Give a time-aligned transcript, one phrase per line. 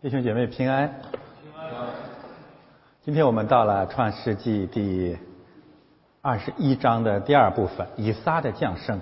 [0.00, 0.88] 弟兄姐妹平安。
[3.04, 5.18] 今天我们到了创世纪第
[6.22, 9.00] 二十一章的第二部分，以撒的降生。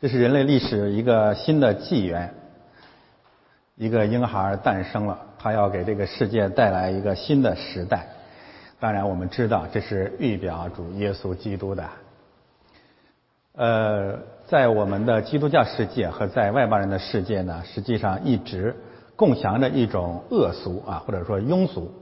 [0.00, 2.34] 这是人类历史一个新的纪元，
[3.76, 8.08] 一个婴孩诞生了，他要给这个世界带来一个新的时代。
[8.80, 11.88] 当然，我们知道这是预表主耶稣基督的。
[13.54, 14.18] 呃，
[14.48, 18.74] 在我们的基督教世界和在外邦人的世界呢，实际上一直
[19.20, 21.92] 共享着一种恶俗啊，或者说庸俗，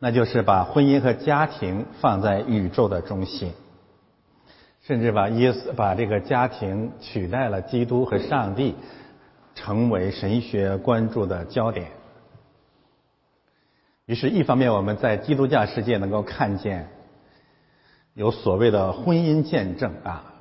[0.00, 3.52] 那就是把婚姻和家庭放在宇宙的中心，
[4.82, 8.74] 甚至把耶稣把这个家庭取代了基督和上帝，
[9.54, 11.92] 成为神学关注的焦点。
[14.06, 16.88] 于是，一方面我们在基督教世界能够看见。
[18.14, 20.33] 有所谓的婚姻见证啊，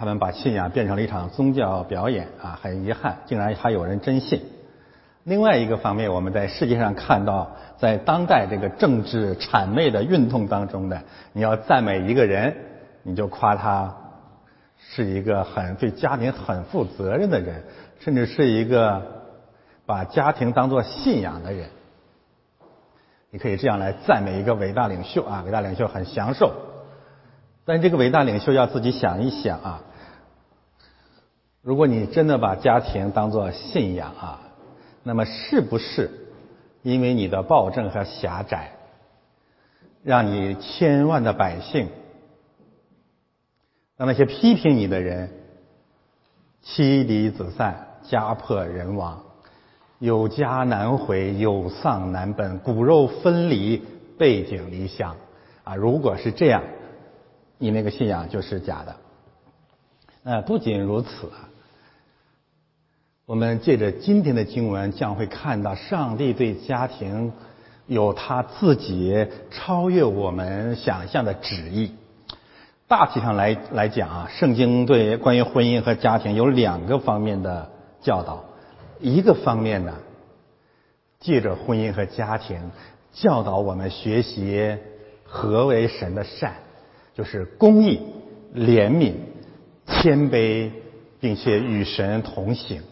[0.00, 4.40] 他们把信仰变成了一场宗教表演啊，很遗憾，竟然还有人真信。
[5.24, 11.02] 另外一个方面，我们在世界上看到，在当代这个政治谄媚的运动当中呢，
[11.34, 12.56] 你要赞美一个人，
[13.02, 13.94] 你就夸他
[14.78, 17.62] 是一个很对家庭很负责任的人，
[17.98, 19.02] 甚至是一个
[19.84, 21.68] 把家庭当做信仰的人。
[23.30, 26.54] 你可以这样来赞美一个伟大领袖啊，伟大领袖很享受。
[27.66, 29.82] 但这个伟大领袖要自己想一想啊，
[31.62, 34.40] 如果你真的把家庭当做信仰啊，
[35.02, 36.10] 那么是不是
[36.82, 38.72] 因为你的暴政和狭窄，
[40.02, 41.88] 让你千万的百姓，
[43.96, 45.30] 让那些批评你的人
[46.62, 49.22] 妻离子散、家破人亡、
[49.98, 53.82] 有家难回、有丧难奔、骨肉分离、
[54.18, 55.16] 背井离乡
[55.64, 55.74] 啊？
[55.76, 56.62] 如果是这样。
[57.62, 58.96] 你那个信仰就是假的。
[60.22, 61.30] 呃，不仅如此，
[63.30, 67.32] 我们借着今天的经文，将会看到上帝对家庭
[67.86, 71.94] 有他自己超越我们想象的旨意。
[72.88, 77.70] 大体上来来讲啊，圣经对关于婚姻和家庭有两个方面的
[78.02, 78.46] 教导。
[78.98, 79.94] 一个方面呢，
[81.20, 82.72] 借着婚姻和家庭
[83.12, 84.76] 教导我们学习
[85.22, 86.54] 何为神的善。
[87.14, 88.00] 就是公义、
[88.56, 89.12] 怜悯、
[89.86, 90.72] 谦卑，
[91.20, 92.82] 并且与神同行。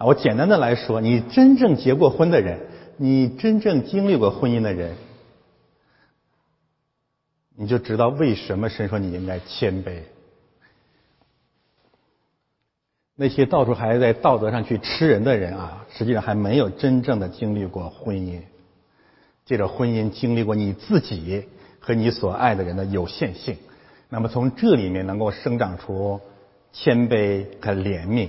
[0.00, 2.58] 啊，我简单的来说，你真正结过婚的人，
[2.96, 4.96] 你真正经历过婚姻的人，
[7.54, 10.04] 你就知道为什么神说你应该谦卑。
[13.14, 18.40] 那些到处还在道德上去吃人的人啊，实际上还没有真正的经历过婚姻，
[19.44, 21.44] 借着婚姻经历过你自己。
[21.82, 23.56] 和你所爱的人的有限性，
[24.10, 26.20] 那么从这里面能够生长出
[26.74, 28.28] 谦卑和怜悯。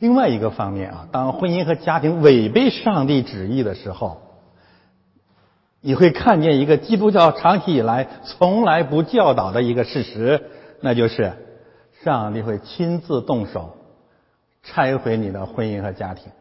[0.00, 4.20] 另外一个方面啊，当婚姻和家庭违背上帝旨意的时候，
[5.80, 10.50] 你会看见一个基督教长期以来从来不教导的一个事实，
[10.80, 11.34] 那就是
[12.02, 13.76] 上帝会亲自动手
[14.62, 16.32] 拆毁你的婚姻和家庭。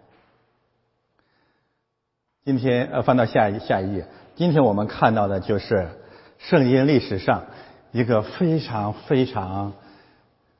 [2.45, 4.07] 今天呃，翻到下一下一页。
[4.35, 5.89] 今天我们看到的就是
[6.37, 7.43] 圣经历史上
[7.91, 9.73] 一个非常非常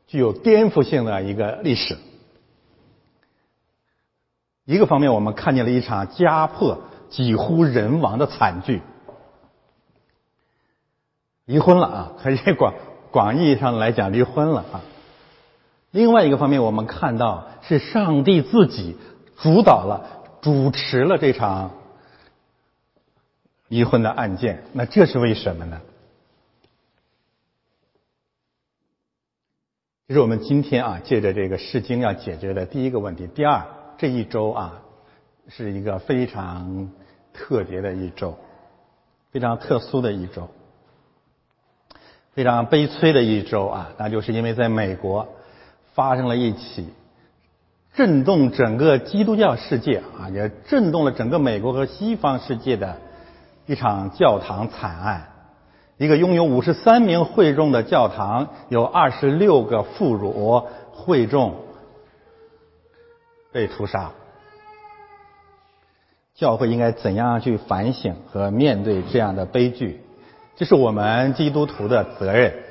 [0.06, 1.98] 具有颠覆性的一个历史。
[4.70, 8.84] 一个方面，我们看见了一场家破几乎人亡的惨剧，
[11.46, 12.76] 离婚了啊，可以广
[13.10, 14.82] 广义上来讲离婚了啊。
[15.90, 18.96] 另外一个方面，我们看到是上帝自己
[19.38, 21.72] 主导了、主持了这场。
[23.70, 25.82] 离婚的案件，那这是为什么呢？
[30.08, 33.26] 这是我们今天啊，借着这个《诗经》要解决的第一个问题。
[33.28, 33.64] 第二，
[34.00, 34.82] 这一周啊，
[35.50, 36.90] 是一个非常
[37.34, 38.36] 特别的一周，
[39.32, 40.50] 非常特殊的一周，
[42.34, 45.28] 非常悲催的一周啊，那就是因为在美国
[45.94, 46.88] 发生了一起
[47.94, 52.98] 震动整个基督教世界啊，也震动了整个美国和西方世界的。
[53.66, 55.28] 一场教堂惨案，
[55.98, 61.54] 一个拥有五十三名会众的教堂，有二十六个妇孺会众
[63.52, 64.12] 被屠杀。
[66.36, 70.02] 教会应该怎样去反省和面对这样的悲剧？
[70.56, 72.64] 这是我们基督徒的责任。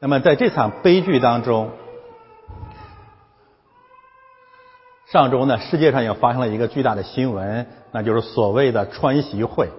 [0.00, 1.70] 那么，在这场悲剧当中，
[5.06, 7.66] 上周呢，世界上也发生了一个巨大的新闻。
[7.90, 9.70] 那就是所谓的川习会。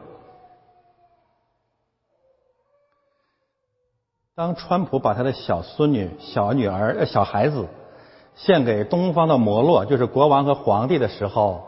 [4.36, 7.68] 当川普把他的小孙女、小女儿、小孩子
[8.46, 11.64] 献给东方的摩洛，就是国王和皇帝的时候，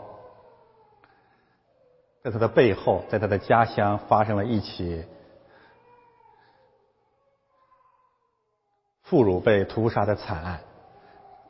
[2.22, 5.04] 在他的背后，在他的家乡发生了一起
[9.02, 10.60] 妇孺被屠杀的惨案。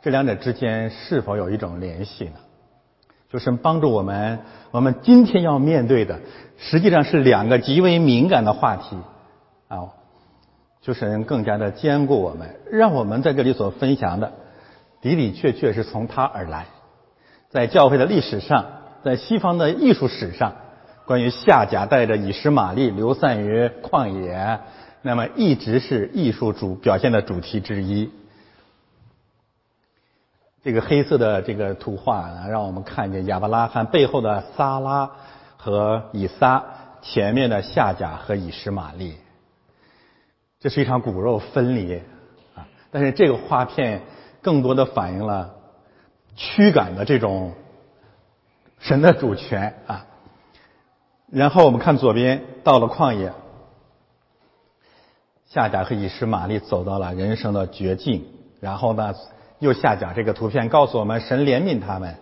[0.00, 2.40] 这两者之间是否有一种联系呢？
[3.30, 4.40] 就是帮助我们，
[4.72, 6.19] 我们今天要面对的，
[6.58, 8.98] 实际上是两个极为敏感的话题
[9.69, 9.94] 啊，
[10.80, 14.32] 就是更加的兼顾我们，让我们在这里所分享的
[15.02, 16.66] 的的确确是从他而来。
[17.50, 18.64] 在教会的历史上，
[19.04, 20.54] 在西方的艺术史上，
[21.04, 24.60] 关于夏甲带着以实玛利流散于旷野，
[25.02, 28.10] 那么一直是艺术主表现的主题之一。
[30.64, 35.10] 这个黑色的这个图画呢，让我们看见亚伯拉罕背后的撒拉
[35.56, 36.64] 和以撒，
[37.02, 39.16] 前面的夏甲和以实玛利。
[40.60, 42.00] 这是一场骨肉分离
[42.55, 42.64] 啊！
[42.93, 44.02] 但是这个画片
[44.42, 45.54] 更多的反映了
[46.36, 47.52] 驱赶的这种
[48.78, 50.06] 神的主权啊。
[51.30, 53.32] 然后我们看左边，到了旷野，
[55.46, 58.26] 夏甲和以实玛利走到了人生的绝境，
[58.60, 59.14] 然后呢？
[59.58, 62.16] 右下角这个图片告诉我们，神怜悯他们，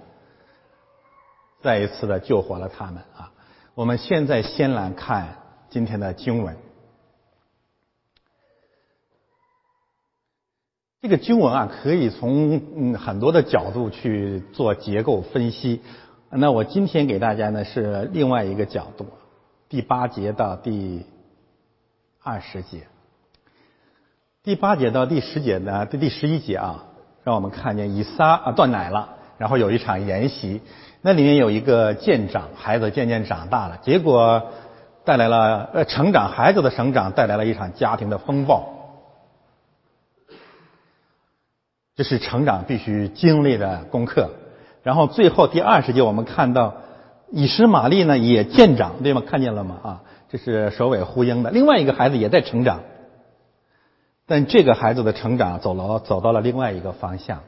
[1.62, 3.32] 再一次的救活了他们啊！
[3.74, 5.38] 我们现在先来看
[5.70, 6.54] 今天的经文。
[11.02, 15.80] 这个经文啊，可以从嗯很多的角度去做结构分析。
[16.28, 19.06] 那我今天给大家呢是另外一个角度，
[19.70, 21.06] 第八节到第
[22.22, 22.82] 二十节，
[24.42, 26.84] 第八节到第十节呢，第第十一节啊。
[27.22, 30.62] 让我们看见以撒啊断奶了，然后有一场筵席，
[31.02, 34.42] 那里面有一个渐长，孩子渐渐长大了，结果
[35.04, 38.79] 带来了呃成长，孩子的成长带来了一场家庭的风暴，
[42.00, 44.30] 这是成长必须经历的功课。
[44.82, 46.76] 然后最后第二十节我们看到
[47.30, 49.22] 以实玛利呢也见长，对吗？
[49.26, 49.76] 看见了吗？
[49.82, 51.50] 啊，这是首尾呼应的。
[51.50, 52.80] 另外一个孩子也在成长。
[54.24, 57.42] 但这个孩子的成长走了走到了另外一个方向，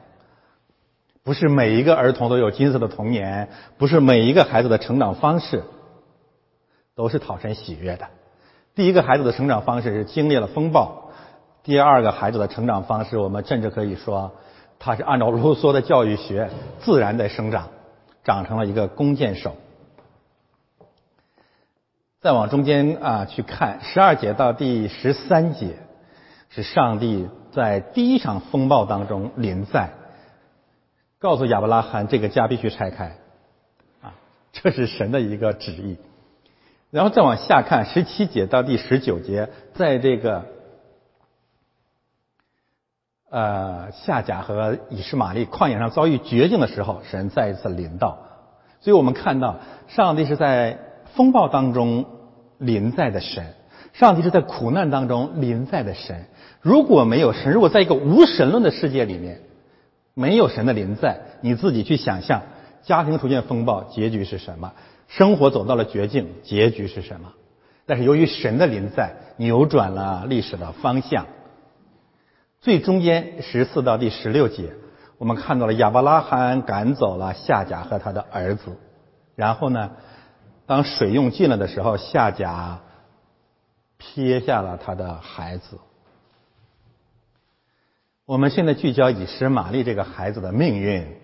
[1.23, 5.63] 不是每一个儿童都有金色的童年，不是每一个孩子的成长方式
[6.95, 8.05] 都是讨神喜悦的。
[8.75, 11.09] 第一个孩子的成长方式是经历了风暴，
[11.63, 14.31] 第二个孩子的成长方式，我们甚至可以说，
[14.79, 16.49] 他是按照卢梭的教育学
[16.81, 17.69] 自然在生长，
[18.23, 19.55] 长成了一个弓箭手。
[22.21, 25.77] 再往中间啊去看十二节到第十三节。
[26.55, 29.89] 是上帝在第一场风暴当中临在，
[31.17, 33.17] 告诉亚伯拉罕这个家必须拆开，
[34.03, 34.13] 啊，
[34.53, 35.97] 这是神的一个旨意。
[36.91, 40.45] 然后再往下看十七节到第十九节，在这个
[43.33, 48.19] 呃夏甲和以实玛利旷野上遭遇绝境的时候，神再一次临到。
[48.79, 49.55] 所以我们看到
[49.87, 50.77] 上帝是在
[51.15, 52.05] 风暴当中
[52.59, 53.55] 临在的神，
[53.93, 56.25] 上帝是在苦难当中临在的神。
[56.61, 59.41] 如果没有神，如果在一个无神论的世界里面，
[60.13, 62.43] 没有神的临在，你自己去想象，
[62.83, 64.73] 家庭出现风暴，结局是什么？
[65.07, 67.33] 生活走到了绝境，结局是什么？
[67.87, 71.25] 但是由于神的临在，扭转了历史的方向。
[72.63, 74.73] 最中间十四到第十六节，
[75.17, 78.77] 我们看到了亚伯拉罕赶走了夏甲和他的儿子，
[79.35, 79.91] 然后呢，
[80.65, 82.79] 当水用尽了的时候，夏甲
[83.97, 85.77] 撇下了他的孩子。
[88.25, 91.17] 我们现在聚焦以实玛利这个孩子的命运，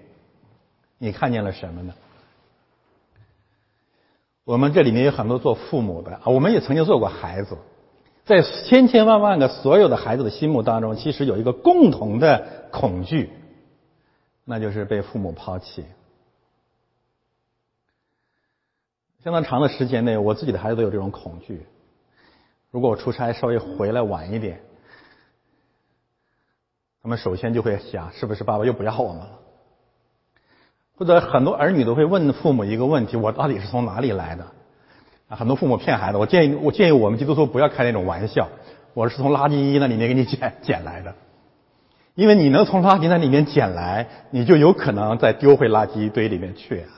[0.98, 1.94] 你看见了什么呢？
[4.44, 7.58] 我们这里面有很多做父母的啊，我们也曾经做过孩子，
[8.30, 13.32] 在千千万万个所有的孩子的心目当中，其实有一个共同的恐惧，
[14.46, 15.84] 那就是被父母抛弃。
[19.24, 21.66] 相当长的时间内，我自己的孩子都有这种恐惧。
[22.70, 24.62] 如果我出差稍微回来晚一点。
[27.02, 29.40] 他们首先就会想，是不是爸爸又不要我们了？
[30.98, 34.46] 或者很多儿女都会问父母一个问题：我到底是从哪里来的？
[35.30, 36.18] 啊，很多父母骗孩子。
[36.18, 38.50] 我建议，我建议我们基督徒不要开那种玩笑。
[38.96, 41.16] 我是从垃圾那里面给你 捡捡来的，
[42.16, 46.90] 因为你能从垃圾那里面捡来，你就有可能再丢回垃圾堆里面去啊。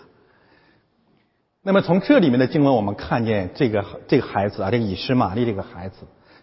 [1.62, 5.98] 那么从这里面的经文，我们看见这个这个孩子啊，这个以实玛利这个孩子，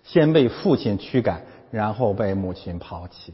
[0.04, 3.32] 先被父亲驱赶，然后被母亲抛弃。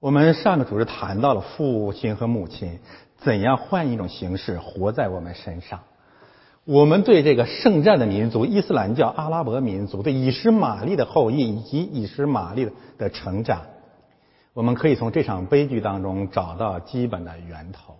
[0.00, 2.80] 我们上个主日谈到了父亲和母亲
[3.18, 5.80] 怎样换一种形式活在我们身上。
[6.64, 12.68] 我们对这个圣战的民族——伊斯兰教、阿拉伯民族，对以实玛利的后裔以及以实玛利
[12.98, 13.62] 的成长，
[14.52, 17.96] 我们可以从这场悲剧当中找到基本的源头。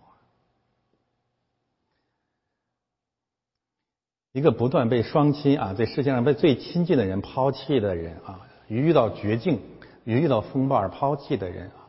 [4.33, 9.61] 一个不断被双亲啊，在世界上被最亲近的人抛弃的人啊，遇到绝境、
[10.05, 11.86] 遇到风暴而抛弃的人啊，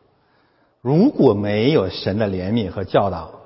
[0.87, 3.41] 如果没有神的怜悯和教导，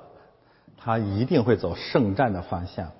[0.76, 2.92] 他一定会走圣战的方向。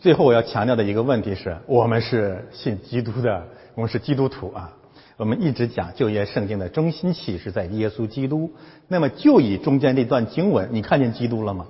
[0.00, 4.76] 最后我要强调的一个问题是我们是信基督的，我们是基督徒啊。
[5.16, 8.52] 我们一直讲旧约圣经的中心启示在耶稣基督，
[8.86, 11.68] 那么就以中间这段经文，你看见基督了吗？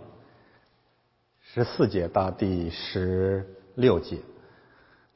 [1.54, 4.16] 十四节到第十六节，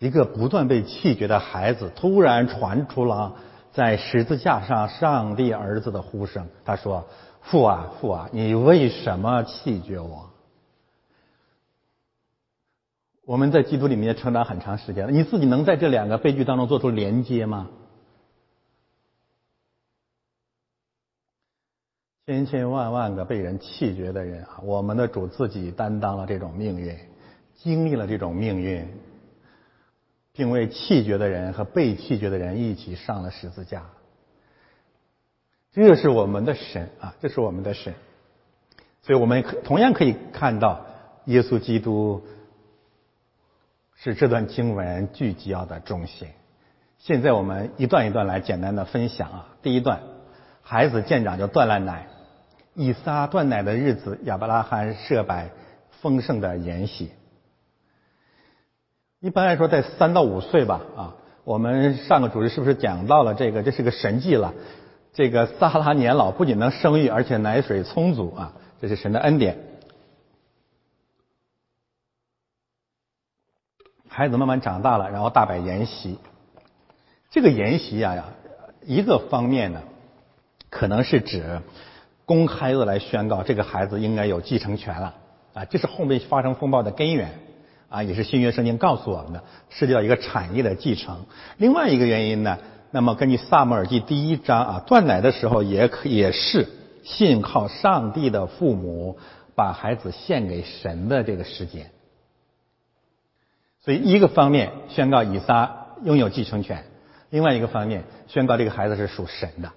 [0.02, 3.36] 一个不断被弃绝的孩子突然传出了
[3.70, 6.44] 在十字架上上帝儿子的呼声。
[6.64, 7.06] 他说
[7.40, 10.28] ：“父啊，父啊，你为什么弃绝我？”
[13.24, 17.70] 我们在基督里面成长很长时间了，你自己能在这两个悲剧当中做出连接吗？
[22.26, 26.98] 千千万万个被人弃绝的人啊，我们的主自己担当了这种命运，
[27.54, 28.84] 经历了这种命运，
[30.32, 33.84] 并为弃绝的人和被弃绝的人一起上了十字架。
[35.72, 37.94] 这是我们的神啊，这是我们的神。
[39.02, 40.86] 所以我们同样可以看到，
[41.24, 42.22] 耶稣基督
[43.94, 46.28] 是这段经文聚焦的中心。
[46.98, 49.48] 现在我们一段一段来简单的分享啊。
[49.60, 50.02] 第一段，
[50.62, 52.06] 孩子见长就断了奶。
[52.74, 55.50] 以撒断奶的日子，亚伯拉罕设摆
[56.00, 57.10] 丰盛的筵席。
[59.22, 61.14] 一般来说，在三到五岁吧，啊，
[61.44, 63.62] 我们上个主日是不是讲到了这个？
[63.62, 64.52] 这是个神迹了。
[65.12, 69.58] 这个撒哈拉年老不仅能生育，而且奶水充足啊，这是神的恩典。
[74.08, 76.18] 孩子慢慢长大了，然后大摆筵席。
[77.30, 78.24] 这个筵席呀，
[78.84, 79.82] 一个方面呢，
[80.68, 81.62] 可能是指。
[82.24, 85.14] 公开的来宣告这个孩子应该有继承权了
[85.54, 87.38] 啊，这是后面发生风暴的根源
[87.92, 91.26] 啊，也是新约圣经告诉我们的，涉及到一个产业的继承。
[91.58, 92.58] 另外一个原因呢，
[92.90, 96.66] 那么根据萨母尔记第一章啊，断奶的时候也可也是
[97.04, 99.18] 信靠上帝的父母
[99.54, 101.90] 把孩子献给神的这个时间。
[103.84, 106.84] 所以一个方面宣告以撒拥有继承权，
[107.28, 109.70] 另外一个方面宣告这个孩子是属神的。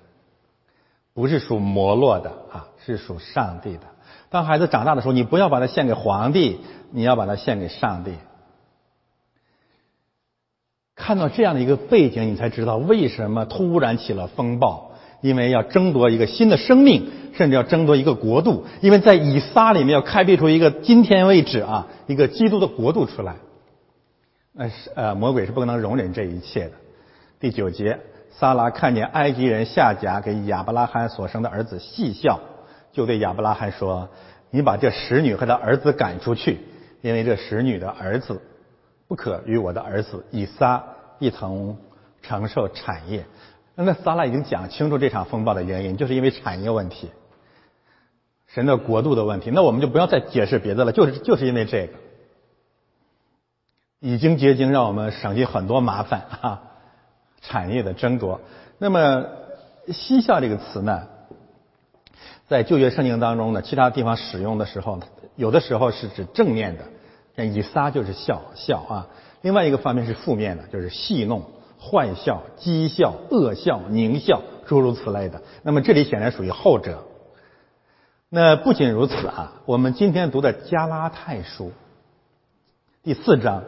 [1.13, 3.94] 不是属摩洛的啊，是属上帝的。
[4.35, 6.59] 当孩子长大的时候，你不要把它献给皇帝，
[6.91, 8.11] 你要把它献给上帝。
[10.93, 18.65] 看到这样的一个背景，你才知道为什么突然起了风暴，因为要争夺一个新的生命，甚至要争夺一个国度。
[18.81, 23.37] 因为在以撒里面要开辟出一个今天为止啊，一个基督的国度出来。
[24.51, 26.73] 那是呃，魔鬼是不可能容忍这一切的。
[27.39, 28.01] 第九节。
[28.37, 32.41] 萨拉看见埃及人夏甲给亚伯拉罕所生的儿子细笑，
[32.95, 34.09] 就对亚伯拉罕说
[34.49, 36.59] ：“你把这使女和她儿子赶出去，
[37.01, 38.41] 因为这使女的儿子
[39.07, 40.83] 不可与我的儿子以撒
[41.19, 41.77] 一同
[42.23, 43.25] 承受产业。”
[43.75, 47.11] 那萨拉已经讲清楚这场风暴的原因，就是因为产业问题、
[48.47, 49.51] 神的国度的问题。
[49.53, 51.93] 那我们就不要再解释别的了，就是就是因为这个，
[53.99, 56.61] 已经结晶，让我们省去很多麻烦啊。
[57.41, 58.41] 产业的争夺。
[58.79, 59.25] 那么
[59.93, 61.07] “嬉笑”这个词呢，
[62.47, 64.99] 在旧约圣经当中呢，其他地方使用的时候，
[65.35, 66.83] 有的时候是指正面的，
[67.35, 69.07] 像以撒就是笑笑啊；
[69.41, 71.43] 另外一个方面是负面的，就是戏弄、
[71.81, 75.41] 坏笑、讥笑、恶笑、狞笑，诸如此类的。
[75.63, 77.03] 那么这里显然属于后者。
[78.29, 81.71] 那不仅如此啊，我们今天读的加拉太书
[83.01, 83.63] 第四章。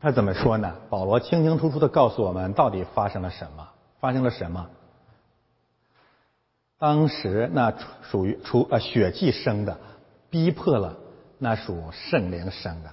[0.00, 0.76] 他怎么说呢？
[0.88, 3.68] 保罗清清楚楚的告诉我们，到底发生了什么？
[4.00, 4.66] 发生了什么？
[6.80, 7.74] 当时那
[8.10, 9.76] 属于出呃血气生的，
[10.30, 10.96] 逼迫了
[11.38, 12.90] 那属圣灵生的。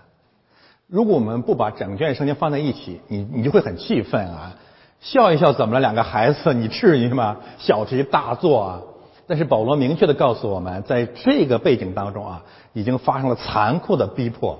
[0.87, 4.55] 如果我们不把整卷圣经放在一起，你你就会很气愤啊！
[4.99, 5.79] 笑一笑怎么了？
[5.79, 7.37] 两个孩子，你至于吗？
[7.59, 8.81] 小题大做啊！
[9.25, 14.59] 但是保罗明确的告诉我们，在这个背景当中啊，已经发生了残酷的逼迫。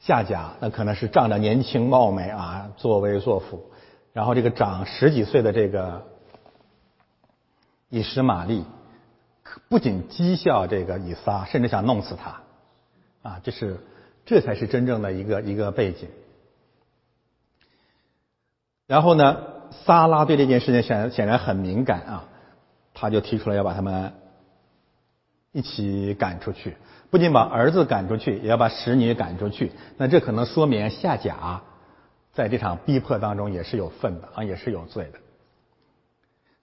[0.00, 3.70] 夏甲那可能是仗着年轻貌美啊，作威作福，
[4.12, 6.02] 然后这个长十几岁的这个
[7.90, 8.64] 以实玛利，
[9.68, 12.40] 不仅讥笑这个以撒，甚至想弄死他，
[13.28, 13.78] 啊，这是
[14.24, 16.08] 这才是真正的一个一个背景。
[18.86, 19.36] 然后呢，
[19.84, 22.28] 撒拉对这件事情显显然很敏感啊，
[22.94, 24.12] 他就提出来要把他们
[25.52, 26.76] 一起赶出去。
[27.10, 29.72] 不仅把儿子赶出去，也要把使女赶出去。
[29.96, 31.60] 那这可能说明夏甲
[32.32, 35.18] 在这场逼迫当中也是有份的啊，也是有罪的。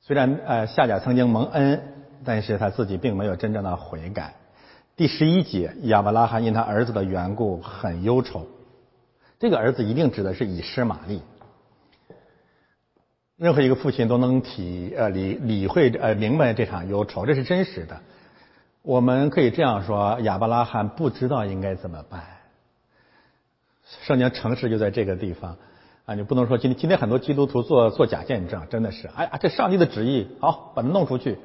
[0.08, 1.82] 虽然呃夏甲曾经蒙恩，
[2.24, 4.36] 但是他自己并没有真正的悔改。
[4.96, 8.48] 第十一节，亚伯拉罕因他儿子的缘故很忧愁。
[9.38, 11.22] 这个儿子一定指的是以实玛利。
[13.36, 18.00] 任何一个父亲都能体呃理理会呃明白这场忧愁，这是真实的。
[18.84, 22.24] 我们可以这样说：亚伯拉罕不知道应该怎么办。
[24.04, 25.58] 圣经城市就在这个地方
[26.08, 26.16] 啊！
[26.16, 31.38] 你不能说今天今天很多基督徒做做假见证，真的是哎呀，这上帝的旨意，好把它弄出去。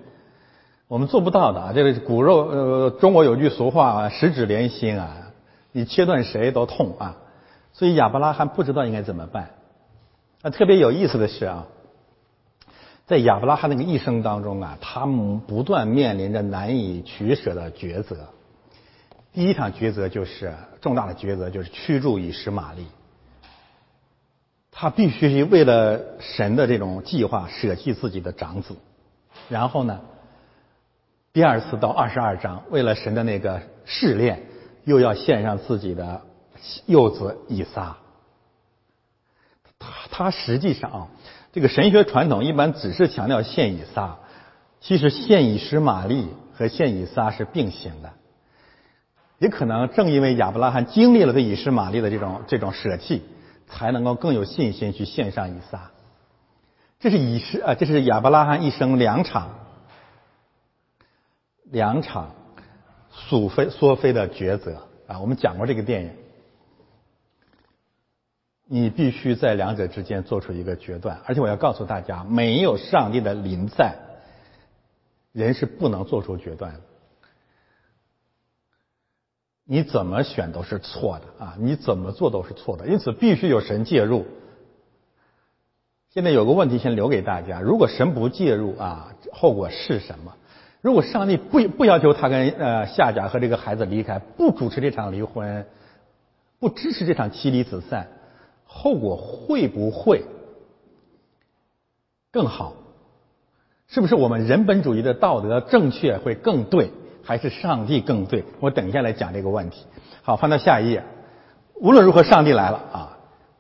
[0.87, 1.73] 我们做不到的啊！
[1.75, 5.33] 这个骨肉呃，中国有句俗话啊，“十指连心”啊，
[5.73, 7.17] 你切断谁都痛啊。
[7.73, 9.51] 所以亚伯拉罕不知道应该怎么办。
[10.43, 11.67] 那特别有意思的是啊。
[13.05, 18.29] 在亚伯拉罕那个一生当中啊，他们不断面临着难以取舍的抉择。
[19.33, 22.87] 第一场抉择就是重大的抉择，就是驱逐以实玛利。
[24.73, 28.75] 他必须是为了神的这种计划舍弃自己的长子。
[29.49, 30.01] 然后呢，
[31.33, 34.47] 第二次到二十二章，为了神的那个试炼，
[34.85, 36.23] 又要献上自己的
[36.87, 37.99] 幼子以撒。
[39.79, 41.09] 他他实际上啊。
[41.55, 44.17] 这个神学传统一般只是强调献以撒，
[44.81, 48.11] 其实献以实玛利和献以撒是并行的。
[49.39, 53.23] 也可能正因为亚伯拉罕经历了对以实玛利的这种这种舍弃，
[53.73, 55.91] 才能够更有信心去献上以撒。
[57.01, 59.59] 这是以是啊，这是亚伯拉罕一生两场
[61.65, 62.35] 两场
[63.11, 65.19] 苏菲索菲的抉择啊。
[65.19, 66.11] 我们讲过这个电影。
[68.65, 73.97] 你必须在两者之间做出一个决断，而且我要告诉大家，没有上帝的临在，
[75.33, 76.81] 人是不能做出决断的。
[79.65, 81.57] 你怎么选都是错的啊！
[81.59, 84.27] 你怎么做都是错的，因此必须有神介入。
[86.11, 90.35] 现在有个问题，先留给大家：如果神不介入啊，后果是什么？
[90.81, 95.65] 如果上帝不不要求他跟呃夏甲和这个孩子离开，不主持这场离婚，
[96.59, 98.09] 不支持这场妻离子散。
[98.67, 100.25] 后果会不会
[102.33, 102.75] 更好？
[103.87, 106.91] 是不是我们人本主义的道德正确会更对，
[107.25, 108.45] 还是上帝更对？
[108.61, 109.87] 我等一下来讲这个问题。
[110.23, 111.05] 好，翻到下一页。
[111.81, 113.19] 无论如何，上帝来了啊！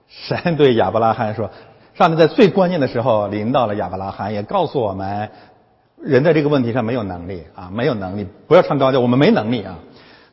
[0.09, 1.51] 神对亚伯拉罕说
[1.95, 5.31] ：“上帝在最关键的时候临到了亚伯拉罕，也告诉我们，
[6.01, 8.27] 人在这个问题上没有能力啊，没有能力。
[8.47, 9.79] 不要唱高调，我们没能力啊。”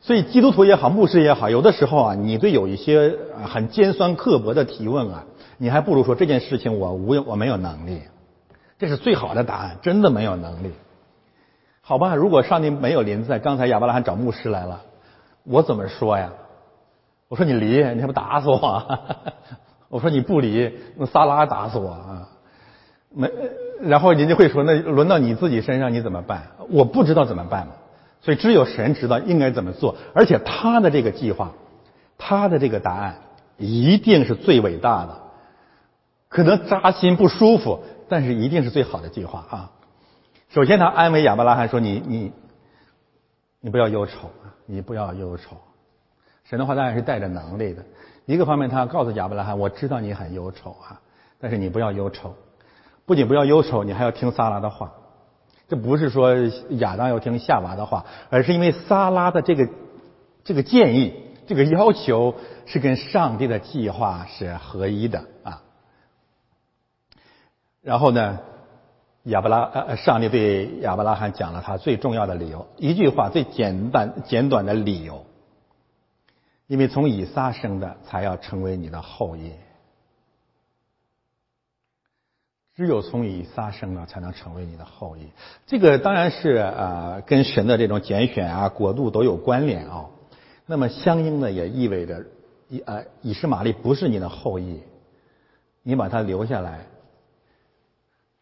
[0.02, 3.14] 所以，基督徒也好，牧师也好，有的时候啊，你对有一些
[3.44, 5.24] 很尖酸刻薄的提问啊，
[5.58, 8.00] 你还不如说这件事情我无我没有能力，
[8.78, 10.70] 这是最好的答案，真的没有能力。
[11.90, 14.80] 好吧，如果上帝没有临在，刚才亚伯拉罕找牧师来了，
[15.42, 16.30] 我怎么说呀？
[17.26, 19.00] 我说你离，你还不打死我？
[19.90, 22.28] 我说你不离，那撒拉打死我啊？
[23.12, 23.28] 没，
[23.80, 26.42] 然后人家会说，那轮到你自己身上你怎么办？
[26.70, 27.72] 我不知道怎么办嘛。
[28.20, 31.50] 所以只有神知道应该怎么做，而且他的这个计划，
[32.16, 33.16] 他的这个答案
[33.56, 35.16] 一定是最伟大的，
[36.28, 39.70] 可能扎心不舒服，但是一定是最好的计划啊！
[40.50, 42.32] 首先，他安慰亚伯拉罕说：“你你
[43.60, 45.56] 你不要忧愁啊，你不要忧愁。”
[46.42, 47.84] 神的话当然是带着能力的。
[48.26, 51.00] 一个方面，他告诉亚伯拉罕：“我知道你很忧愁啊，
[51.38, 52.34] 但是你不要忧愁，
[53.06, 54.92] 不仅不要忧愁，你还要听撒拉的话。”
[55.68, 56.34] 这不是说
[56.70, 59.68] 亚当要听夏娃的话，而是因为撒拉的这个
[60.42, 61.14] 这个建议、
[61.46, 62.34] 这个要求
[62.66, 65.62] 是跟上帝的计划是合一的啊。
[67.82, 68.40] 然后呢，
[69.24, 75.26] 亚伯拉呃，上帝对亚伯拉罕讲了他最重要的理由，一句话最简单简短的理由，
[76.66, 79.52] 因为从以撒生的才要成为你的后裔。
[82.76, 85.28] 只有从以撒生的，才能成为你的后裔。
[85.66, 90.06] 这个当然是啊，跟神的这种拣选啊、国度都有关联啊。
[90.64, 92.24] 那么相应的也意味着，
[92.68, 94.80] 以啊以实玛利不是你的后裔，
[95.82, 96.86] 你把他留下来，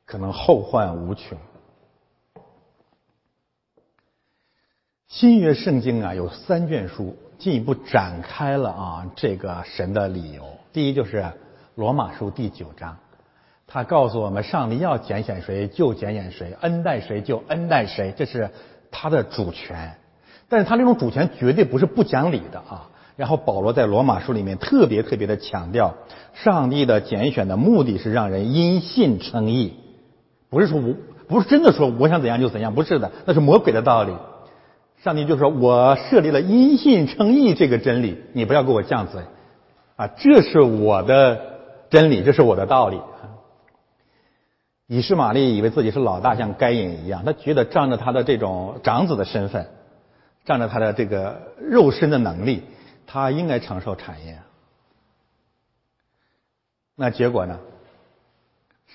[0.09, 1.37] 可能后患无穷。
[5.07, 10.45] 新约圣经啊，有三卷书进一步展开了啊这个神的理由。
[10.73, 11.31] 第一就是
[11.75, 12.97] 罗马书第九章。
[13.67, 18.51] 他告诉我们，上帝要拣选谁就拣选谁，恩待谁就恩待谁，这是
[18.91, 19.99] 他的主权。
[20.49, 22.89] 但是他这种主权绝对不是不讲理的啊。
[23.17, 25.97] 然后保罗在罗马书里面特别特别的强调，
[26.33, 29.75] 上帝的拣选的目的是让人因信称义，
[30.51, 30.95] 不是说我
[31.29, 34.17] 不是真的说我想怎样就怎样，不是的，那是魔鬼的道理。
[35.03, 39.23] 上帝就说我设立了因信称义这个真理，你不要给我犟嘴
[39.97, 41.57] 啊，这是我的。
[41.91, 43.01] 真理，这是我的道理。
[44.87, 49.67] 以实玛利以为自己是老大，像该隐一样，他觉得仗着他的这种长子的身份，
[50.45, 52.65] 仗着他的这个肉身的能力，
[53.07, 54.39] 他应该承受产业。
[56.95, 57.59] 那结果呢？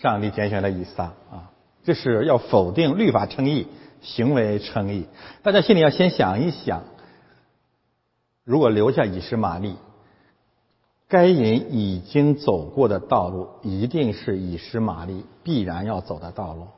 [0.02, 1.52] 上帝拣选了以撒啊，
[1.84, 3.68] 这是要否定律法称义，
[4.02, 5.08] 行为称义。
[5.42, 6.84] 大家心里要先想一想，
[8.44, 9.76] 如果留下以实玛利。
[11.10, 16.70] 该隐已经走过的道路，一定是以实玛利必然要走的道路。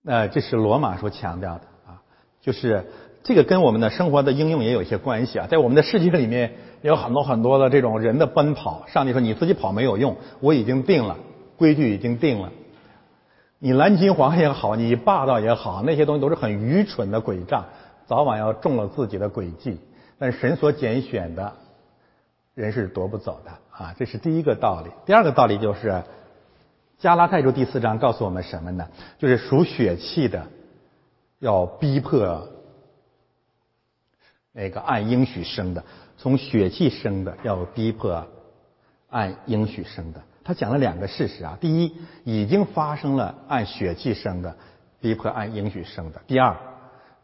[0.00, 2.02] 那这是罗马所强调的啊，
[2.40, 2.90] 就是
[3.22, 5.46] 这个跟我们的生活的应用也有一些关系啊。
[5.46, 8.84] 在我们的世界里面，有很多很多的这种人的奔跑。
[8.88, 11.16] 上帝说：“你自己跑没有用，我已经定了
[11.56, 12.52] 规矩，已经定了。
[13.58, 17.64] 你蓝金黄也好，你霸道也好，那些东西都是很愚蠢的诡诈。”
[18.04, 19.78] 早晚要中了自己的诡计，
[20.18, 21.52] 但神所拣选的
[22.54, 23.94] 人是夺不走的啊！
[23.96, 24.90] 这是第一个道理。
[25.06, 26.02] 第二个道理就是
[26.98, 28.86] 加拉太书第四章告诉我们什么呢？
[29.18, 30.46] 就是属血气的
[31.38, 32.48] 要逼迫
[34.52, 35.82] 那个按应许生的，
[36.22, 38.28] 从血气生的要逼迫
[39.10, 40.22] 按应许生的。
[40.44, 44.56] 他讲了两个事实啊：第一，已经发生了按血气生的
[45.00, 46.56] 逼迫按应许生的；第二。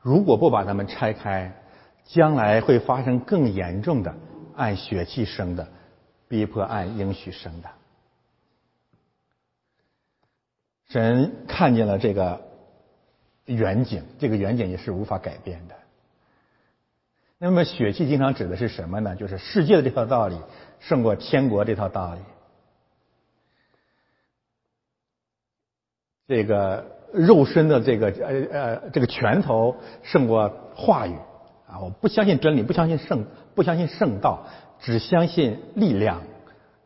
[0.01, 1.53] 如果不把它们拆开，
[2.07, 4.13] 将来会发生更严重的
[4.57, 5.69] 按血气生的
[6.27, 7.69] 逼迫按应许生的。
[10.89, 12.41] 神看见了这个
[13.45, 15.78] 远景，这个远景也是无法改变的。
[17.39, 19.17] 那么血气经常指的是什么呢？
[19.17, 20.37] 就是世界的这套道理
[20.81, 22.21] 胜过天国这套道理。
[26.27, 26.97] 这个。
[27.11, 31.17] 肉身的这个呃呃这个拳头胜过话语
[31.67, 31.81] 啊！
[31.81, 33.25] 我不相信真理，不相信圣，
[33.55, 34.45] 不相信圣道，
[34.79, 36.21] 只相信力量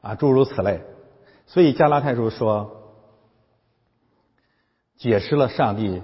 [0.01, 0.81] 啊，诸如此类。
[1.49, 2.71] 所以加拉太书说，
[4.97, 6.01] 解释了上帝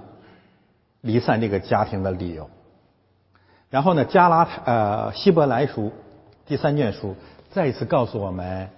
[0.99, 2.49] 离散这个家庭的理由。
[3.69, 5.91] 然后呢，加拉呃希伯来书
[6.45, 7.15] 第三卷书
[7.51, 8.69] 再一次告诉我们，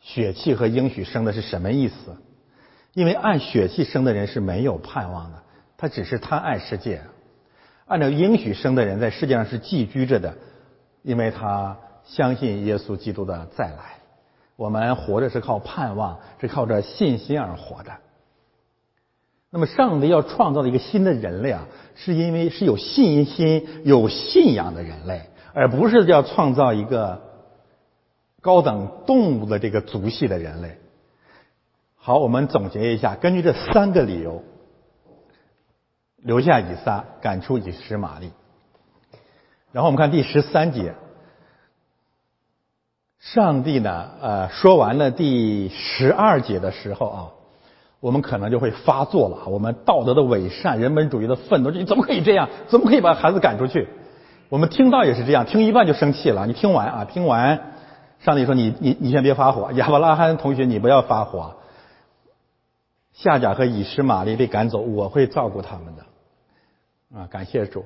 [0.00, 2.16] 血气和应许生的是什么意思？
[2.94, 5.42] 因为按血气生的人是没有盼望的，
[5.76, 6.98] 他只是贪爱世界；
[7.86, 10.34] 按照应许生的人在世界上是寄居着的，
[11.02, 13.94] 因为他相信耶稣基督的再来。
[14.56, 17.92] 我们活着是靠盼望，是靠着信心而活的。
[19.54, 27.20] 那么，上帝要创造的一个新的人类啊，是因为是有信心、有信仰的人类，而不是要创造一个
[28.40, 30.78] 高等动物的这个族系的人类。
[31.96, 34.42] 好，我们总结一下，根据这三个理由，
[36.16, 38.32] 留下以撒，赶出以实玛利。
[39.70, 40.94] 然后我们看第十三节，
[43.18, 47.20] 上帝呢，呃，说完了第十二节的时候啊，
[48.02, 49.48] 我们可能就会发作了。
[49.48, 52.48] 我们道德的伪善、人本主义的愤怒，你怎么可以这样？
[52.66, 53.86] 怎么可以把孩子赶出去？
[54.48, 56.44] 我们听到也是这样，听一半就生气了。
[56.48, 57.72] 你听完啊，听完，
[58.18, 61.54] 上帝说你你你先别发火，亚伯拉罕同学你不要发火。
[63.12, 67.20] 夏甲和以实玛利被赶走，我会照顾他们的。
[67.20, 67.84] 啊，感谢主！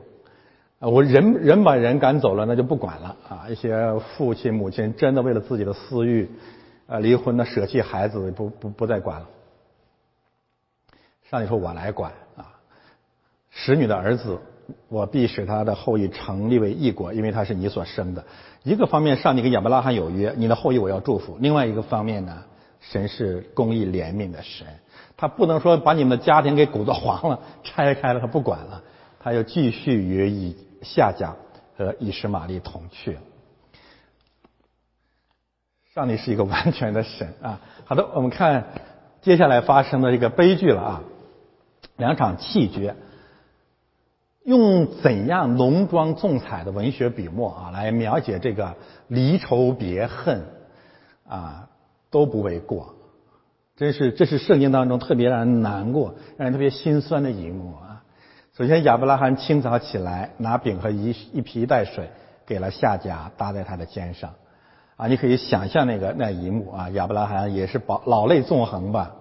[0.81, 3.45] 啊，我人人把人赶走了，那就不管了啊。
[3.51, 6.31] 一些父亲母亲真的为了自己的私欲，
[6.87, 9.27] 啊，离婚的舍弃孩子，不不不再管了。
[11.31, 12.47] 上帝说：“我来管啊，
[13.51, 14.39] 使女的儿子，
[14.89, 18.25] 我必使他的后裔成立为异国，因为他是你所生的。”
[18.63, 22.45] 一个方面，上帝跟亚伯拉罕有约，你的后裔我要祝福；另外一个方面呢，
[22.81, 24.67] 神是公义怜悯的神。
[25.17, 28.83] 他不能说把你们的家庭给鼓捣黄了，拆开了他不管了，
[29.19, 31.35] 他要继续与以下家
[31.77, 33.19] 和以实玛利同去。
[35.95, 37.61] 上帝是一个完全的神啊！
[37.85, 38.67] 好的，我们看
[39.23, 41.03] 接下来发生的这个悲剧了啊，
[41.97, 42.95] 两场气绝，
[44.45, 48.75] 用怎样浓妆重彩的文学笔墨啊来描写这个
[49.09, 50.45] 离愁别恨
[51.29, 51.69] 啊
[52.11, 52.95] 都不为过。
[53.77, 58.03] 真是，这是圣经当中特别让人难过、让人特别心酸的一幕啊！
[58.57, 62.09] 首先，亚伯拉罕清早起来，拿饼和一一皮带水
[62.47, 64.33] 给了夏甲，搭在他的肩上。
[64.97, 66.89] 啊，你可以想象那个那一幕啊！
[66.89, 69.15] 亚伯拉罕也是饱老泪纵横吧？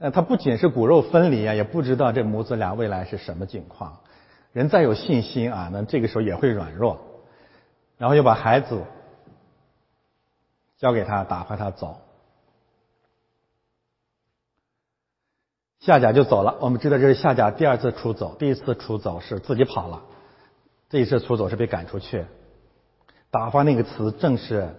[0.00, 4.00] 呃，他不仅是骨肉分离啊，也不知道这母子俩未来是什么境况。
[4.52, 6.98] 人再有信心啊，那这个时候也会软弱。
[7.98, 8.82] 然后又把孩子
[10.78, 12.00] 交给他，打发他走。
[15.80, 16.56] 夏甲就走了。
[16.62, 20.02] 我们知道这是夏甲第二次出走，第一次出走是自己跑了，
[20.88, 22.24] 这一次出走是被赶出去。
[23.30, 24.74] 打发那个词正是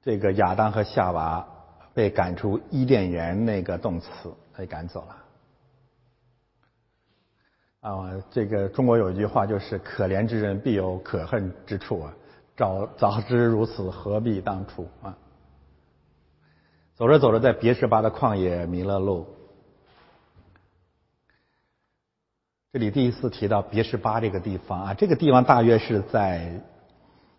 [0.00, 1.48] 这个亚当和夏娃
[1.94, 4.08] 被赶出伊甸园那个动词
[4.56, 5.16] 被赶走了。
[7.80, 12.14] 啊，这个中国有一句话就是“可怜之人必有可恨之处啊，
[12.56, 15.16] 早早知如此，何必当初啊。”
[16.94, 19.26] 走着走着，在别什巴的旷野迷了路。
[22.72, 26.60] 这里第一次提到别什巴这个地方啊，这个地方大约是在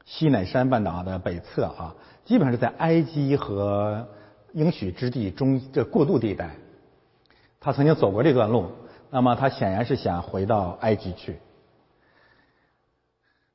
[0.03, 4.05] 西乃山半岛的北侧啊，基本上是在埃及和
[4.53, 6.51] 应许之地中这过渡地带。
[7.59, 8.71] 他曾经走过这段路，
[9.09, 11.37] 那么他显然是想回到埃及去。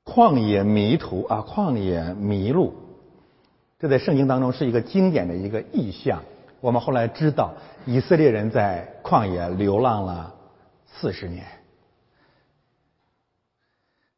[0.04, 2.72] 旷野迷途啊，旷野迷路，
[3.78, 6.22] 这在圣经当中是一个经典的一个意象。
[6.60, 7.52] 我们后来知道，
[7.84, 10.34] 以色列人在旷野流浪了
[10.86, 11.44] 四十年。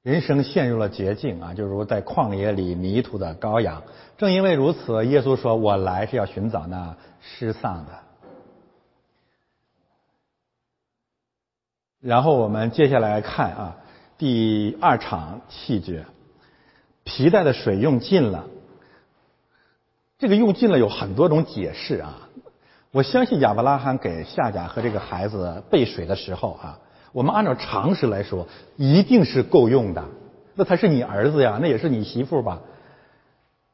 [0.03, 3.83] 人生陷入了绝境啊，就如在旷野里迷途的羔羊。
[4.17, 7.93] 正因为如此，耶稣说：“我来是要寻找那失丧的。”
[12.01, 13.77] 然后我们接下来看啊，
[14.17, 16.07] 第二场气绝，
[17.05, 18.47] 皮带的水用尽了。
[20.19, 22.31] 这个用尽了有很多种解释啊。
[22.91, 26.81] 我相信亚伯拉罕给夏甲和这个孩子备水的时候啊。
[27.13, 28.47] 我们按照常识来说，
[28.77, 30.05] 一定是够用的。
[30.55, 32.61] 那他是你儿子呀，那也是你媳妇吧？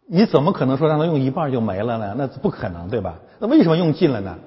[0.07, 2.14] 你怎么可能说让他用一半就没了呢？
[2.16, 3.18] 那不可能，对吧？
[3.38, 4.38] 那为什么用尽了呢？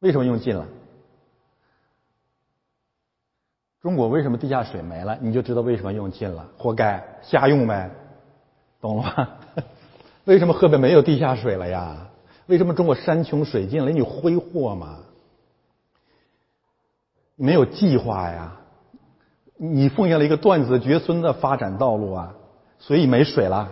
[0.00, 0.66] 为什么用尽了？
[3.80, 5.18] 中国为什么地下水没了？
[5.20, 7.90] 你就知道为什么用尽了，活该瞎用呗，
[8.80, 9.28] 懂了吗？
[10.24, 12.08] 为什么河北没有地下水了呀？
[12.46, 13.90] 为什么中国山穷水尽了？
[13.90, 14.98] 你挥霍嘛？
[17.36, 18.56] 没有计划呀，
[19.56, 22.34] 你奉献了一个断子绝孙的发展道路啊，
[22.78, 23.70] 所以没水了，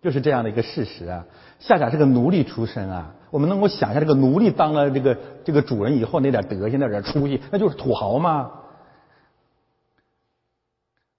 [0.00, 1.24] 就是这样的一个事实啊。
[1.58, 8.50] 夏甲是个奴隶出身啊，我们能够想象这个奴隶当了这个这个主人以后那点德行那点出息，那就是土豪嘛。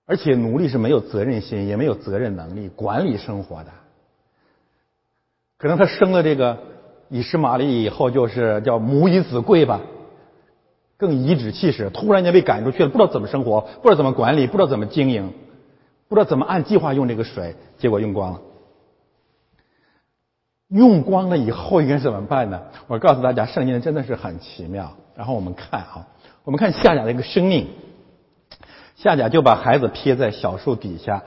[0.05, 3.71] 而且奴隶是没有责任心，也没有责任能力管理生活的，
[5.57, 6.59] 可能他生了这个
[7.07, 9.79] 以实玛利以后，就是叫母以子贵吧。
[11.03, 15.33] 更颐指气使，突然间被赶出去了，不知道怎么生活，不知道怎么管理，不知道怎么经营，
[16.07, 18.39] 不知道怎么按计划用这个水，结果用光了。
[20.69, 22.61] 用光了以后应该怎么办呢？
[22.87, 24.93] 我告诉大家，圣经真的是很奇妙。
[25.13, 26.07] 然后我们看啊，
[26.45, 27.67] 我们看夏甲的一个生命，
[28.95, 31.21] 夏甲就把孩子撇在小树底下，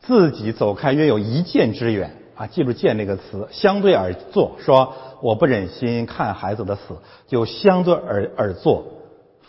[0.00, 8.84] 自己走开约有一箭之远啊，记住“箭”这个词，相对而坐，说我不忍心看孩子的死，就相对而而坐。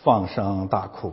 [0.06, 1.12] 放声大哭。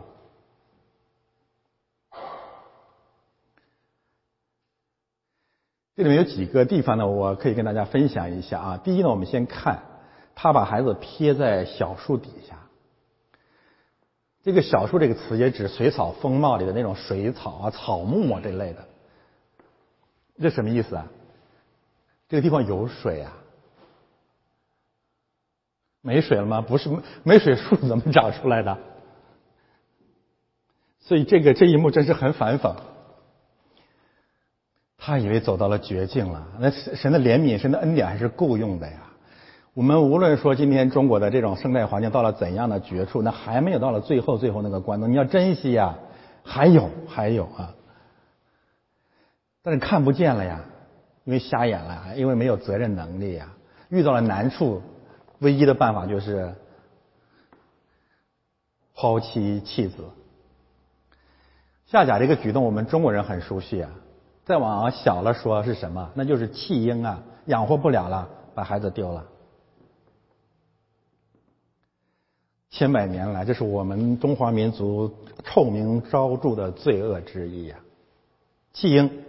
[5.96, 8.76] 这里面有几个地方呢，我可以跟大家分享一下啊。
[8.76, 9.82] 第一呢，我们先看
[10.36, 12.56] 他把孩子撇在小树底下。
[14.44, 18.84] 这个“小树”这个词也指水草丰茂里的那种水草啊、草木啊这类的。
[20.38, 21.08] 这什么意思啊？
[22.28, 23.32] 这个地方有水啊？
[26.06, 26.60] 没水了吗？
[26.60, 26.90] 不是，
[27.22, 28.76] 没水树怎么长出来的？
[31.00, 32.74] 所以这个这一幕真是很反讽。
[34.98, 38.98] 他以为走到了绝境了，那神的怜悯、神的恩典还是够用的呀。
[39.72, 45.96] 我们无论说今天中国的这种生态环境到了怎样的绝处，那还没有到了最后最后那个关头，你要珍惜呀。
[46.42, 47.74] 还有还有啊，
[49.62, 50.60] 但是看不见了呀，
[51.24, 53.48] 因为瞎眼了，因为没有责任能力呀，
[53.88, 54.82] 遇到了难处。
[55.44, 56.54] 唯一的办法就是
[58.94, 60.04] 抛妻弃子。
[61.84, 63.90] 夏甲这个举动，我们中国人很熟悉啊。
[64.46, 66.10] 再往小了说是什么？
[66.14, 69.26] 那就是弃婴啊，养活不了了，把孩子丢了。
[72.70, 77.78] 千百年来，这是我们中华民族臭名昭著的罪恶之一呀，
[78.72, 79.24] 弃婴。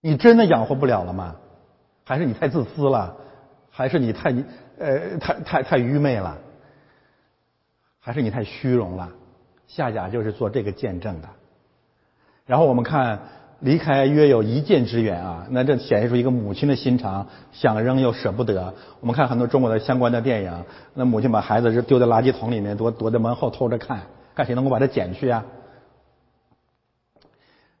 [0.00, 1.36] 你真的养活不了了吗？
[2.12, 3.16] 还是你太自私了，
[3.70, 4.34] 还是你太
[4.78, 6.36] 呃太太太愚昧了，
[8.00, 9.08] 还是你太虚荣了？
[9.66, 11.28] 夏甲就是做这个见证的。
[12.44, 13.18] 然后我们看
[13.60, 18.74] 离开约有一箭之远啊，那这显示出一个母亲的心肠，想扔又舍不得。
[19.00, 24.02] 我们看很多中国的相关的电影，那母亲把孩子是丢在垃圾桶里面，躲躲在门后偷着看，
[24.34, 25.46] 看谁能够把它捡去啊。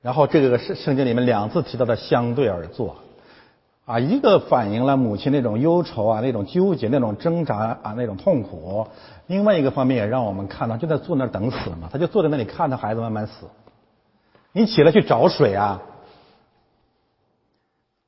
[0.00, 2.96] 然后这个圣圣经里面两次提到的相对而坐。
[3.92, 8.88] 啊，一个反映了母亲那种忧愁啊、那种纠结、那种挣扎啊、那种痛苦；
[9.26, 13.50] 另外一个方面也让我们看到，就在坐那儿等死嘛，他就坐在那里看着孩子慢慢死。
[14.52, 15.82] 你起来去找水啊，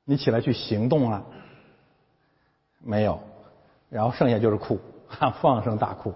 [0.05, 1.21] 你起来去行动啊，
[2.83, 3.19] 没有，
[3.91, 4.79] 然后剩下就是哭，
[5.39, 6.15] 放声大哭。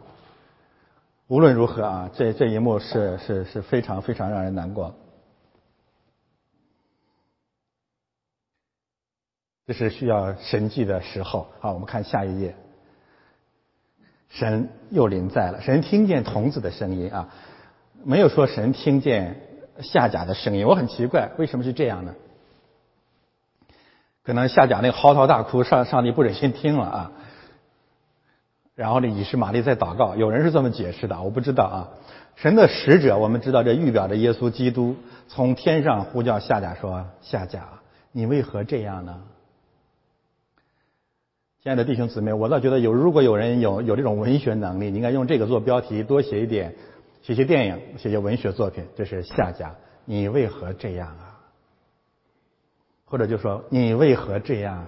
[1.28, 4.96] 无论如何啊，这这一幕是是是非常非常让人难过。
[9.70, 11.46] 这是需要神迹的时候。
[11.60, 12.56] 好，我们看下一页。
[14.30, 17.30] 神又临在了，神听见童子的声音啊，
[18.04, 19.40] 没有说神听见
[19.80, 20.66] 夏甲的声音。
[20.66, 22.16] 我很奇怪，为什么是这样呢？
[24.24, 27.12] 可能夏甲那个嚎啕大哭，上上帝不忍心听了啊。
[28.74, 31.90] 然后呢，以实玛利在祷告，有人是这么解释的，我不知道啊。
[32.38, 34.96] 神的使者，我们知道这预表着耶稣基督
[35.28, 37.70] 从天上呼叫夏甲说：“夏甲，
[38.12, 39.22] 你为何这样呢？”
[41.62, 46.74] 亲爱的弟兄姊妹，我倒觉得有，如果有人有有这种文学能力，你应该用这个做标题，多写一点，
[47.22, 48.86] 写写电影，写写文学作品。
[48.96, 51.38] 这是夏家，你为何这样啊？
[53.04, 54.78] 或者就说你为何这样？
[54.78, 54.88] 啊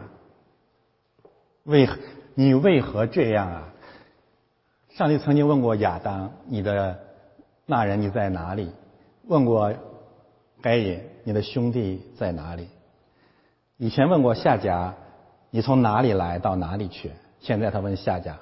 [1.66, 1.90] 为
[2.36, 3.74] 你为何这样啊？
[4.92, 6.98] 上帝曾经问过亚当：“你的
[7.66, 8.72] 那人你在哪里？”
[9.28, 9.74] 问过
[10.62, 12.70] 该隐：“你的兄弟在哪里？”
[13.76, 14.96] 以前问过夏甲。
[15.52, 17.12] 你从哪里来到哪里去？
[17.42, 18.38] 现在他问夏家：“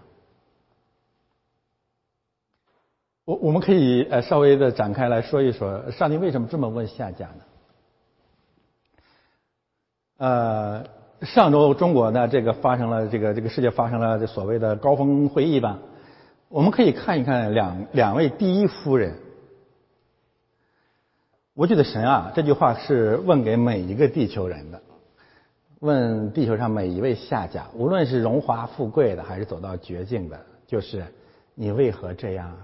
[3.24, 7.42] 我我们可以呃稍微的展开来说一说，上帝为什么这么问夏家呢？
[10.16, 10.84] 呃，
[11.22, 15.78] 上周中国呢这个发生了这个这个世界发生了这所谓的高峰会议吧，
[16.48, 19.16] 我们可以看一看两两位第一夫人。
[21.54, 24.82] 我觉得神啊这句话是问给每一个地球人的。
[25.80, 31.04] 问地球上每一位下家，无论是荣华富贵的，还是走到绝境的，就是
[31.54, 32.56] 你为何这样？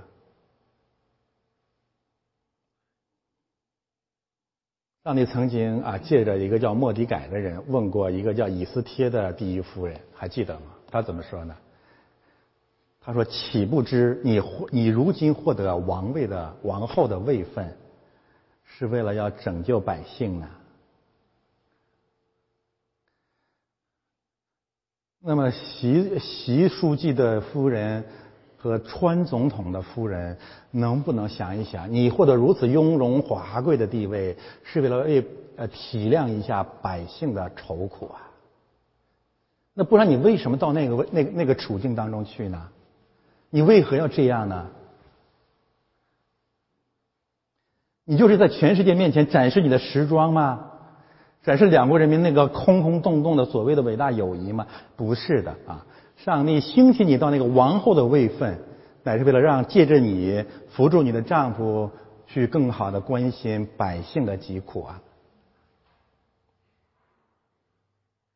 [5.05, 10.73] 上帝曾经啊，借着一个叫莫迪改的人问过一个叫以斯帖的第一夫人，还记得吗？
[10.91, 11.57] 他怎么说呢？
[13.01, 17.73] 他说：“岂不知你你如今获得王位的王后的位分，
[18.65, 20.51] 是为了要拯救百姓呢？”
[25.29, 28.05] 那么，习习书记的夫人
[28.57, 30.39] 和川总统的夫人，
[30.71, 38.23] 能不能想一想，你获得如此雍容华贵的地位，是为了为呃体谅一下百姓的愁苦啊？
[39.75, 42.69] 那不然你为什么到那个那那个处境当中去呢？
[43.51, 44.69] 你为何要这样呢？
[48.05, 50.71] 你就是在全世界面前展示你的时装吗？
[51.47, 54.67] 展示两国人民那个空空洞洞的所谓的伟大友谊吗？
[54.97, 55.87] 不是的啊！
[56.17, 58.59] 上帝兴起你到那个王后的位分，
[59.05, 61.93] 乃是为了让借着你扶助你的丈夫，
[62.27, 65.01] 去更好的关心百姓的疾苦啊！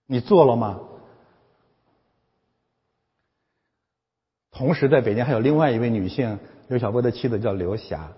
[0.07, 0.79] 你做了吗？
[4.53, 8.13] 同时，在北京还有另外一位女性，刘晓波的妻子叫刘霞，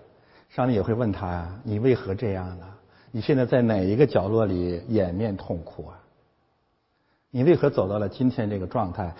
[0.49, 2.72] 上帝也会问她呀：你为何这样呢？
[3.15, 5.99] 你现在在哪一个角落里掩面痛哭啊？
[7.29, 9.13] 你为何走到了今天这个状态？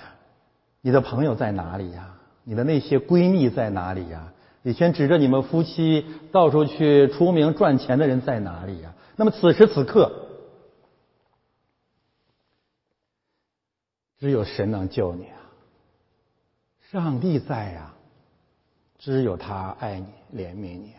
[0.82, 2.18] 你的朋友在哪里呀？
[2.44, 4.34] 你的那些闺蜜在哪里呀？
[4.64, 8.92] 以前指着你们夫妻到处去出名赚钱的人在哪里呀？
[9.16, 10.12] 那么此时此刻，
[14.18, 15.38] 只有神能救你啊！
[16.90, 17.94] 上帝在呀，
[18.98, 20.94] 只有他爱你，怜悯你！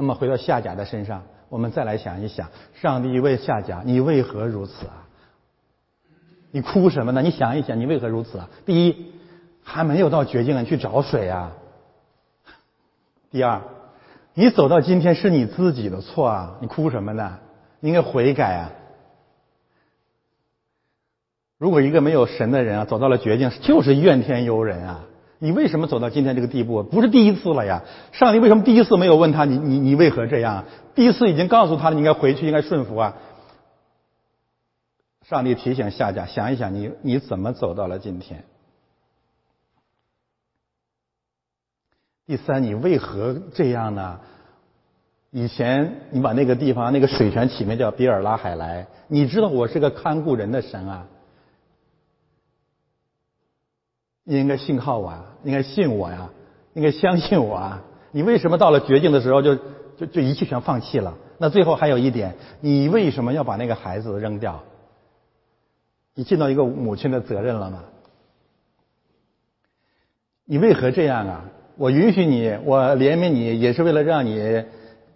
[0.00, 2.48] 那么回到夏甲的身上，我们再来想一想，
[2.80, 5.08] 上帝问夏甲：“你为何如此啊？
[6.52, 7.20] 你哭什么呢？
[7.20, 8.48] 你想一想，你为何如此啊？
[8.64, 9.12] 第一，
[9.64, 11.50] 还没有到绝境，你去找水啊。
[13.32, 13.60] 第二，
[14.34, 17.40] 你走到今天是你自己的错啊，你哭什么呢？
[17.80, 18.70] 应该悔改啊。
[21.58, 25.04] 如果一个没有神的人啊，走到了绝境，就是怨天尤人啊。”
[25.38, 26.82] 你为什么走到今天这个地步？
[26.82, 27.82] 不是第一次了呀！
[28.12, 30.64] 上帝为什么第一次没有问他你你你为何这样？
[30.94, 33.16] 第一次已经告诉他了，你应该回去，应该顺服啊！
[35.28, 38.44] 上帝提醒夏甲，想一想你你怎么走到了今天？
[42.26, 44.20] 第三，你为何这样呢？
[45.30, 51.06] 以前你把那个地方那个水泉起名叫比尔拉海莱，你知道我是个看顾人的神啊！
[54.30, 56.28] 你应该信靠我啊，应该信我呀，
[56.74, 57.82] 应该相信我啊！
[58.10, 59.56] 你为什么到了绝境的时候就
[59.96, 61.16] 就就一切全放弃了？
[61.38, 64.62] 那最后还有一点，你为什么要把那个孩子扔掉？
[66.14, 67.84] 你尽到一个母亲的责任了吗？
[70.44, 71.44] 你为何这样啊？
[71.78, 74.62] 我允许你，我怜悯你，也是为了让你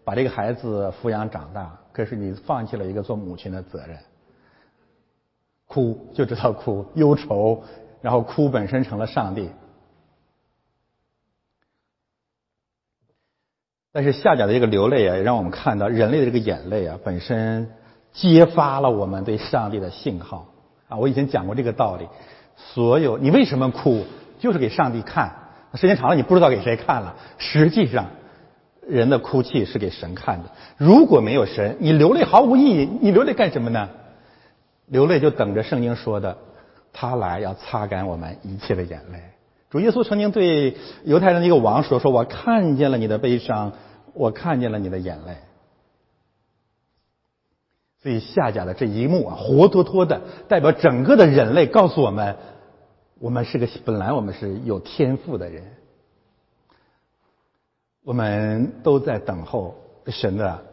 [0.04, 1.78] 把这个孩子抚养长大。
[1.92, 3.98] 可是你放弃了一个做母亲的责任，
[5.66, 7.62] 哭就知道哭，忧愁，
[8.02, 9.48] 然后哭本身成了上帝。
[13.92, 17.70] 但是下甲的这个流泪啊，让我们看到人类的这个眼泪啊，本身
[18.12, 20.46] 揭发了我们对上帝的信号
[20.88, 20.96] 啊。
[20.96, 22.08] 我以前讲过这个道理，
[22.56, 24.04] 所有你为什么哭，
[24.38, 25.36] 就是给上帝看。
[25.74, 27.16] 时间长了，你不知道给谁看了。
[27.38, 28.06] 实际上，
[28.86, 30.50] 人的哭泣是给神看的。
[30.76, 32.88] 如果没有神，你流泪毫无意义。
[33.00, 33.88] 你流泪干什么呢？
[34.86, 36.36] 流泪就等着圣经说的，
[36.92, 39.22] 他来要擦干我们一切的眼泪。
[39.70, 43.72] 主耶稣曾经对犹太人的一个王说：“说我看见了你的悲伤，
[44.12, 45.36] 我看见了你的眼泪。”
[48.02, 52.36] 所以下甲的这一幕啊，活脱脱的代表整个的人类，告诉我们：
[53.20, 55.62] 我们是个本来我们是有天赋的人，
[58.04, 59.76] 我们都在等候
[60.08, 60.64] 神的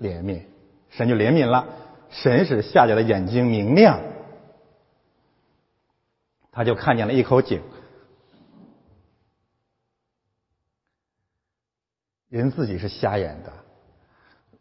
[0.00, 0.42] 怜悯，
[0.90, 1.66] 神就怜悯了，
[2.10, 3.98] 神使下甲的眼睛明亮，
[6.58, 7.62] 他就看见了一口井。
[12.28, 13.52] 人自己是瞎眼的，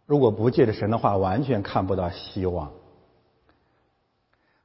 [0.06, 2.72] 如果不借着神的话，完全看不到希望。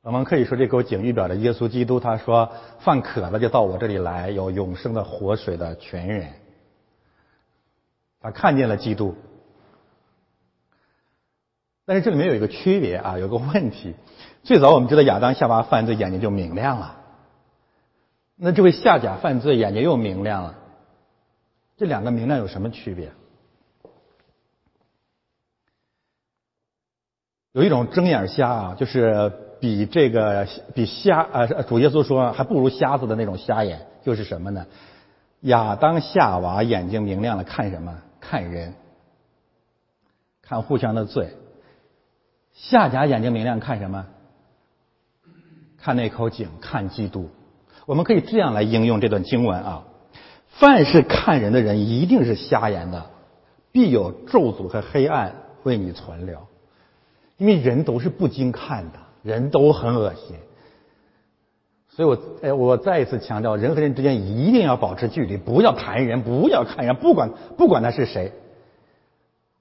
[0.03, 1.99] 我们可以说，这口井预表着耶稣基督。
[1.99, 6.35] 他说：“犯渴了就到我这里来，有永生的活水的泉源。”
[8.21, 9.17] 他看见了基督，
[11.87, 13.95] 但是这里面有一个区别啊，有个问题。
[14.43, 16.99] 最早我们知道亚当夏娃犯罪，眼睛就明亮了。
[18.37, 20.59] 那这位下甲犯罪，眼睛又明亮了。
[21.77, 23.13] 这两个明亮有什么区别？
[27.53, 29.31] 有一种睁眼瞎啊，就是
[29.61, 34.67] 比这个比瞎啊，主耶稣说还不如瞎子的那种瞎眼，就是什么呢？
[35.41, 38.01] 亚当夏娃眼睛明亮了，看什么？
[38.21, 38.75] 看人，
[40.41, 41.37] 看互相的罪。
[42.55, 44.07] 夏甲眼睛明亮，看什么？
[45.79, 47.29] 看那口井，看基督。
[47.87, 49.85] 我们可以这样来应用这段经文啊。
[50.49, 53.07] 凡是看人的人，一定是瞎眼的，
[53.73, 56.39] 必有咒诅和黑暗为你存留。
[57.39, 60.37] 因为人都是不经看的，人都很恶心。
[61.89, 68.33] 所以我哎，我再一次强调，人和人之间一定要保持距离，不要谈人，不要看人，不管不管他是谁。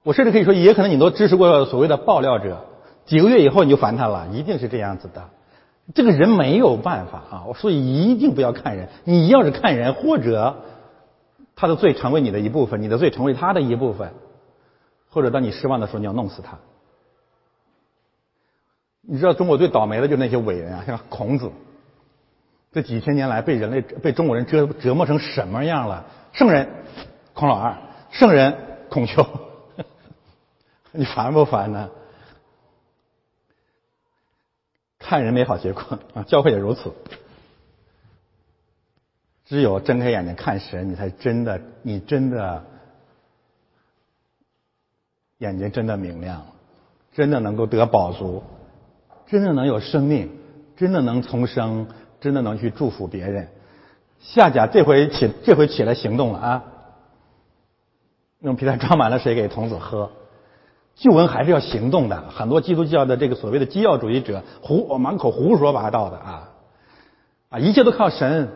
[0.02, 2.64] 我甚至可以说，也可能你都支持过所谓的爆料者，
[3.06, 5.28] 几个月以后你就烦他了，一定是这样子的。
[5.94, 8.88] 这个人没有办法啊，所以一定不要看人。
[9.04, 10.56] 你要是看人，或者。
[11.54, 14.14] 他的罪成为你的一部分，你的罪成为他的一部分，
[15.10, 16.58] 或者当你失望的时候，你要弄死他。
[19.02, 21.52] 你知道中国最倒霉的就是那些伟人啊， 像孔子，
[22.72, 26.04] 这几千年来被人类被中国人折折磨成什么样了？
[26.32, 26.68] 圣人
[27.32, 27.76] 孔老二，
[28.10, 28.56] 圣人
[28.88, 29.24] 孔丘，
[30.90, 31.90] 你烦不烦呢？
[35.02, 36.92] 看人没好结果啊， 教会也如此。
[39.44, 42.64] 只有睁开眼睛看神，你才真的，你真的
[45.38, 46.46] 眼睛真的明亮了，
[47.12, 48.42] 真的能够得饱足，
[49.26, 50.30] 真的能有生命，
[50.76, 51.88] 真的能重生，
[52.20, 53.48] 真的能去祝福别人。
[54.20, 56.64] 夏甲这回起，这回起来行动了啊！
[58.38, 60.10] 用皮带装满了水给童子喝。
[60.94, 66.48] 救恩还是要行动的，很多基督教的这个所谓的基要主义者胡满口胡说八道的啊
[67.50, 68.48] 啊，一切都靠神。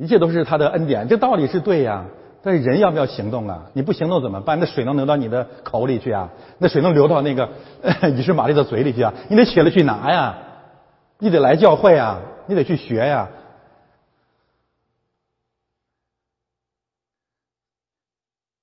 [0.00, 2.04] 一切都是他的恩典，这道理是对呀。
[2.40, 3.64] 但是人要不要行动啊？
[3.72, 4.60] 你不行动怎么办？
[4.60, 6.30] 那水能流到你的口里去啊？
[6.58, 7.48] 那水能流到那个
[8.14, 9.12] 你是玛丽的嘴里去啊？
[9.28, 10.38] 你得起来去拿呀，
[11.18, 13.28] 你得来教会啊，你得去学呀。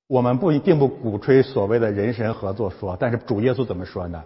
[0.07, 4.23] 我们不一并不鼓吹所谓的人神合作说，但是主耶稣怎么说呢？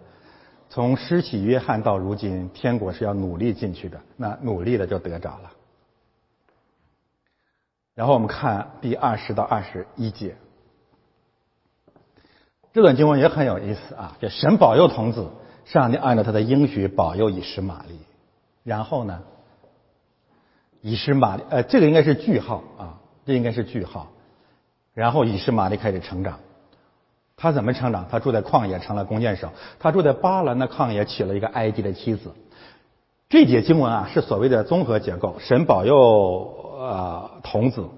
[0.69, 5.51] 从施洗约翰到如今，天国是要努力进去的，那努力的就得着了。
[7.95, 10.35] 然后我们看第二十到二十一节，
[12.71, 14.15] 这段经文也很有意思啊。
[14.21, 15.29] 就神保佑童子，
[15.65, 17.99] 上帝按照他的应许保佑以实玛利。
[18.63, 19.23] 然后呢，
[20.81, 24.11] 以实玛利，呃，这个应该是句号啊，这应该是句号。
[24.93, 26.39] 然后以实玛利开始成长，
[27.37, 28.07] 他怎么成长？
[28.09, 32.33] 他住在旷野成了弓箭手，他住在巴兰的旷野娶了一个埃及的妻子。
[33.29, 36.55] 这节经文啊，是所谓的综合结构，神保佑。
[36.79, 37.89] 呃，童子，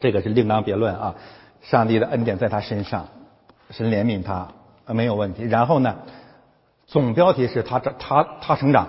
[0.00, 1.14] 这个是另当别论啊。
[1.62, 3.08] 上帝的恩典在他身上，
[3.70, 4.48] 神怜悯他，
[4.84, 5.44] 没有问题。
[5.44, 5.96] 然后呢，
[6.86, 8.88] 总标题是他这他他成长。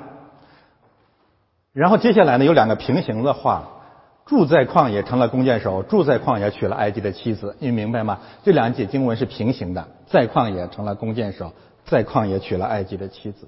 [1.71, 3.69] 然后接下来呢，有两个平行的话：
[4.25, 7.55] 住在旷野成了弓箭手，住在旷野娶了埃及的妻子。
[7.59, 8.19] 你明白吗？
[8.43, 11.51] 这两节经文是平行的，在旷野成了弓箭手，
[11.85, 13.47] 在旷野娶了埃及的妻子。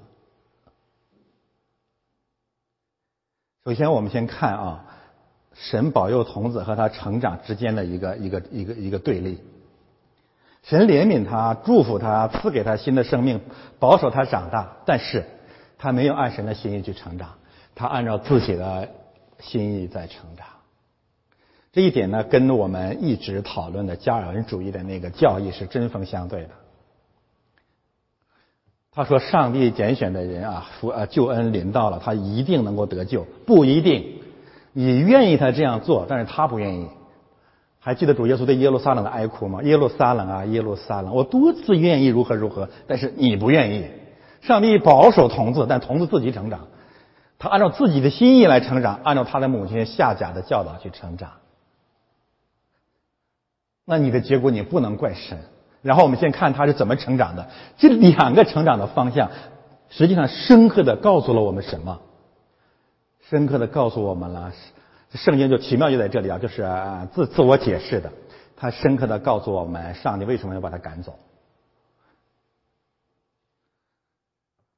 [3.64, 4.84] 首先，我们先看啊，
[5.54, 9.42] 神保佑童子和他成长之间的一个一个一个一个对立。
[10.64, 13.40] 神怜悯他，祝福他，赐给他新的生命，
[13.78, 15.24] 保守他长大，但是
[15.78, 17.34] 他没有按神的心意去成长。
[17.74, 18.88] 他按照自己的
[19.40, 20.46] 心意在成长，
[21.74, 26.50] 这一点呢，跟我们一直讨论的加尔文主义的那个教义是针锋相对的。
[28.92, 34.20] 他说，上帝拣选的人啊，福呃救恩临到了，他一定能够得救，不一定。
[34.72, 36.86] 你愿意他这样做，但是他不愿意。
[37.80, 39.60] 还记得主耶稣对耶路撒冷的哀哭吗？
[39.64, 43.84] 耶路撒冷啊，耶路撒冷，我多次愿意如何如何，但是你不愿意。
[44.42, 46.68] 上帝保守童子，但童子自己成长。
[47.36, 51.32] 他按照自己的心意来成长，按照他的母亲夏甲的教导去成长。
[53.84, 55.38] 那你的结果你不能怪神。
[55.82, 57.50] 然后我们先看他是怎么成长的。
[57.76, 59.30] 这两个成长的方向，
[59.90, 62.00] 实际上深刻的告诉了我们什么？
[63.28, 64.52] 深刻的告诉我们了，
[65.10, 66.66] 圣经就奇妙就在这里啊，就是
[67.14, 68.12] 自自我解释的。
[68.56, 71.18] 他深刻的告诉我们，上帝为什么要把他赶走？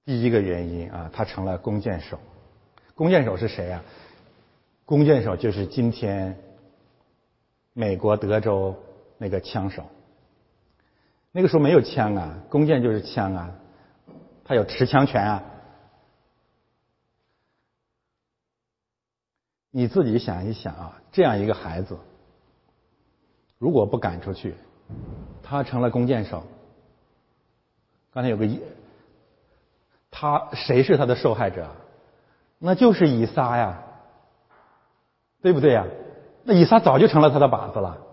[0.05, 2.19] 第一个原因啊，他成了弓箭手。
[2.95, 3.83] 弓箭手是谁呀？
[4.85, 6.39] 弓箭手就是今天
[7.73, 8.77] 美国德州
[9.19, 9.85] 那个枪手。
[11.33, 13.51] 那个时候没有枪啊，弓箭就是枪啊，
[14.45, 15.43] 他有持枪权啊。
[19.71, 21.99] 你自己想一想啊，这样一个孩子，
[23.59, 24.55] 如果不赶出去，
[25.43, 26.45] 他成了弓箭手。
[28.15, 28.63] 刚才有个一，
[30.11, 31.71] 他谁是他的受害者？
[32.59, 33.83] 那就是以撒呀，
[35.43, 35.85] 对不对呀？
[36.45, 38.06] 那以撒早就成了他的靶子了。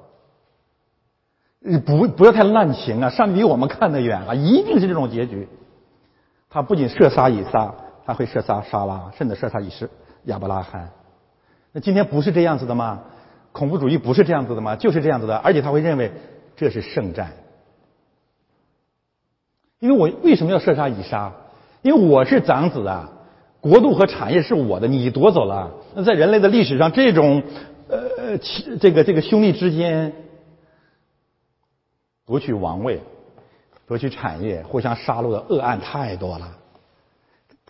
[1.85, 3.09] 不不要太滥情啊！
[3.09, 5.47] 上帝比我们看得远啊，一定是这种结局。
[6.49, 7.73] 他不仅射杀以撒，
[8.05, 9.89] 他会射杀沙拉，甚至射杀以实
[10.25, 10.89] 亚伯拉罕。
[11.71, 13.01] 那今天不是这样子的吗？
[13.53, 14.75] 恐怖主义不是这样子的吗？
[14.75, 16.11] 就是这样子的，而且他会认为
[16.55, 17.31] 这是圣战。
[19.79, 21.31] 因为我为什么要射杀以撒？
[21.81, 23.09] 因为我是长子啊。
[23.61, 25.71] 国度和产业是我的，你夺走了。
[25.95, 27.41] 那在人类的历史上，这种
[27.87, 28.37] 呃，
[28.81, 30.11] 这个这个兄弟之间
[32.25, 33.01] 夺取王位、
[33.87, 36.57] 夺取产业、互相杀戮的恶案太多了。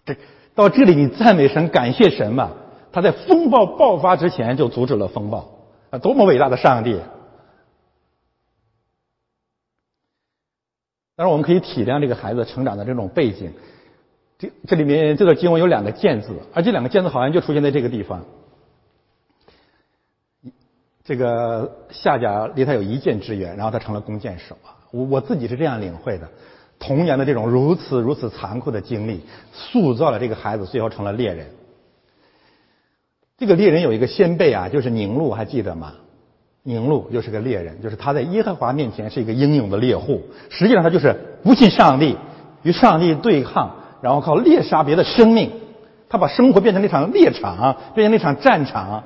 [0.05, 0.15] 这
[0.53, 2.51] 到这里，你赞美神、感谢神吧。
[2.91, 5.49] 他在风暴爆发之前就阻止了风暴
[5.89, 5.97] 啊！
[5.97, 6.93] 多么伟大的上帝！
[11.15, 13.51] 当然，我们可以体谅这个孩子成长的这种背景。
[14.37, 18.23] 这这里面这个经文有两个“见”字，而这两个“见”字好像就出现在这个地方。
[21.05, 24.71] 这个夏家离他有一箭之远，然后他成了弓箭手啊！
[24.91, 26.29] 我我自己是这样领会的：
[26.79, 31.47] 童年的这种如此如此残酷的经历，塑造了这个孩子，最后成了猎人。
[33.37, 35.93] 这个猎人有一个先辈啊，就是宁禄，还记得吗？
[36.63, 42.17] 宁禄又是个猎人，就是他在耶和华面前是一个英勇的猎户，实际上他就是不信上帝，
[42.61, 43.75] 与上帝对抗。
[44.01, 45.51] 然后靠猎杀别的生命，
[46.09, 49.03] 他把生活变成那场猎场，变成那场战场，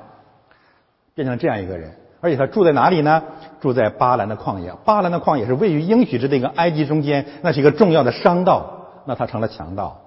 [1.17, 1.97] 变成这样一个人。
[2.21, 3.23] 而且他住在哪里呢？
[3.59, 4.71] 住在巴兰的旷野。
[4.85, 9.01] 巴兰的旷野是位于应许之地跟埃及中间，那是一个重要的商道。
[9.05, 10.01] 那他成了强盗。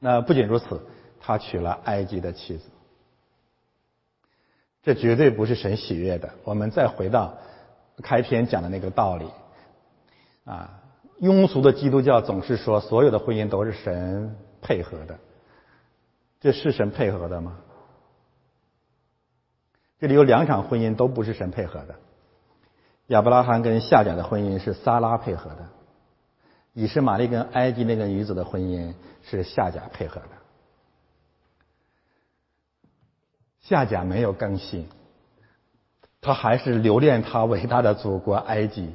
[0.00, 0.80] 那不仅如此，
[1.20, 2.68] 他娶了埃及的妻子。
[4.82, 6.30] 这绝对不是神喜悦的。
[6.44, 7.34] 我们再回到
[8.02, 9.26] 开篇讲的那个道理
[10.44, 10.82] 啊。
[11.20, 15.18] 庸俗的基督教总是说所有的婚姻都是神配合的，
[16.40, 17.58] 这是神配合的吗？
[19.98, 21.94] 这里有两场婚姻都不是神配合的，
[23.06, 25.68] 亚伯拉罕跟夏甲的婚姻是撒拉配合的，
[26.74, 28.92] 以实玛利跟埃及那个女子的婚姻
[29.22, 30.28] 是夏甲配合的，
[33.62, 34.86] 夏甲没有更新，
[36.20, 38.94] 他还是留恋他伟大的祖国埃及。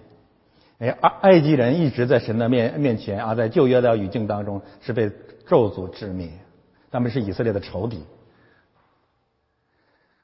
[0.78, 5.12] 哎，埃埃及人一直在神的面面前啊，在旧约的语境当中是被
[5.47, 6.32] 咒诅致灭，
[6.91, 8.04] 他们是以色列的仇敌。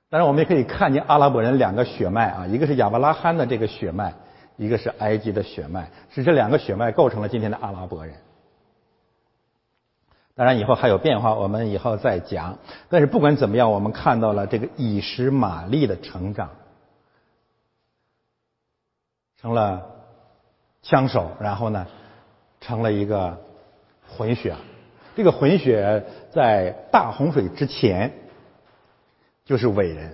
[0.09, 4.13] 当然，我们也可以看见阿拉伯人两个血脉啊，一个是亚伯拉罕的这个血脉，
[4.55, 8.15] 一个是埃及的血脉，是这两个血脉构成了今天的阿拉伯人。
[10.35, 12.57] 当然，以后还有变化，我们以后再讲。
[12.89, 16.51] 但是不管怎么样，我们看到了这个以实玛利的成长，
[19.41, 19.93] 成了。
[20.83, 21.85] 枪手，然后呢，
[22.61, 23.37] 成了一个
[24.07, 24.55] 混血。
[25.17, 28.13] 这个混血在大洪水之前
[29.47, 30.13] 就是伟人，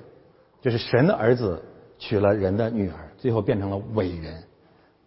[0.61, 1.59] 就是神的儿子
[1.97, 4.43] 娶了人的女儿，最后变成了伟人。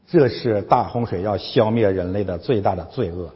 [0.04, 3.32] 这是大洪水要消灭人类的最大的罪恶。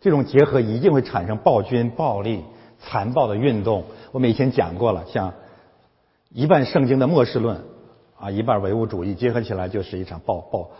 [0.00, 2.42] 这种结合一定会产生暴君、暴力、
[2.80, 3.84] 残暴的运动。
[4.10, 5.32] 我们以前讲过了，像
[6.30, 7.62] 一半圣经的末世论
[8.18, 10.70] 啊，一半唯物主义结合起来，就是一场暴暴、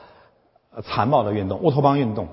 [0.74, 2.26] 呃残暴的运动——乌托邦运动。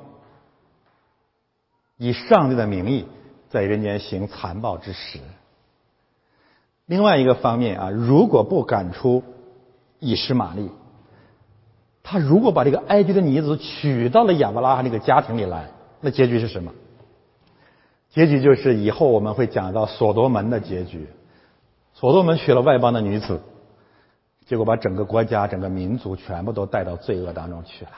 [1.97, 3.05] 以上帝的名义
[3.49, 5.19] 在人间行残暴之实。
[6.89, 9.21] 另外一个方面啊，如果不赶出
[9.99, 10.71] 以实玛利，
[12.01, 15.69] 他如果把这个埃及的女子娶到了亚伯拉罕这个家庭里来，
[16.01, 16.71] 那结局是什么？
[18.09, 21.07] 结局就是以后我们会讲到所罗门的结局。
[21.93, 23.39] 所罗门娶了外邦的女子，
[24.47, 27.91] 结果把整个国家、整个民族全部都带到罪恶当中去了。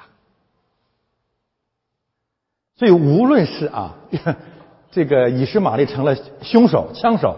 [2.75, 3.95] 所以，无论是啊，
[4.91, 7.37] 这个以实玛利成了凶手、枪手，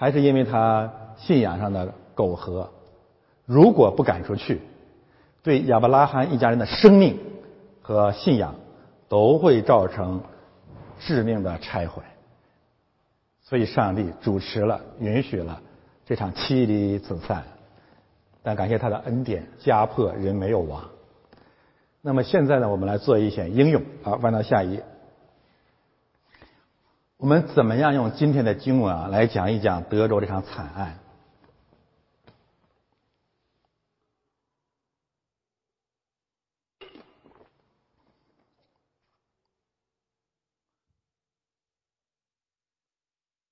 [0.00, 2.70] 还是因为他信仰上的苟合，
[3.44, 4.58] 如果不赶出去，
[5.42, 7.18] 对亚伯拉罕一家人的生命
[7.82, 8.54] 和信仰
[9.10, 10.22] 都会造成
[10.98, 12.02] 致命的拆毁。
[13.42, 15.60] 所以，上帝主持了、允许了
[16.06, 17.44] 这场妻离子散，
[18.42, 20.82] 但感谢他的恩典，家破人没有亡。
[22.00, 23.82] 那么现在呢，我们来做一些应用。
[24.02, 24.82] 好，翻到下一页。
[27.20, 30.98] 我们怎么样用今天的经文啊来讲一讲德州这场惨案？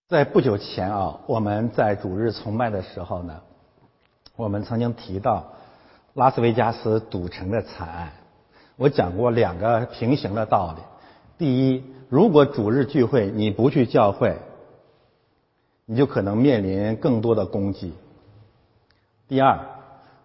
[0.09, 3.43] 在不久前啊，我们在主日崇拜的时候呢，
[4.35, 5.53] 我们曾经提到
[6.15, 8.13] 拉斯维加斯赌城的惨案。
[8.77, 10.81] 我讲过两个平行的道理：
[11.37, 14.39] 第一，如果主日聚会你不去教会，
[15.85, 17.91] 你就可能面临更多的攻击；
[19.29, 19.61] 第二，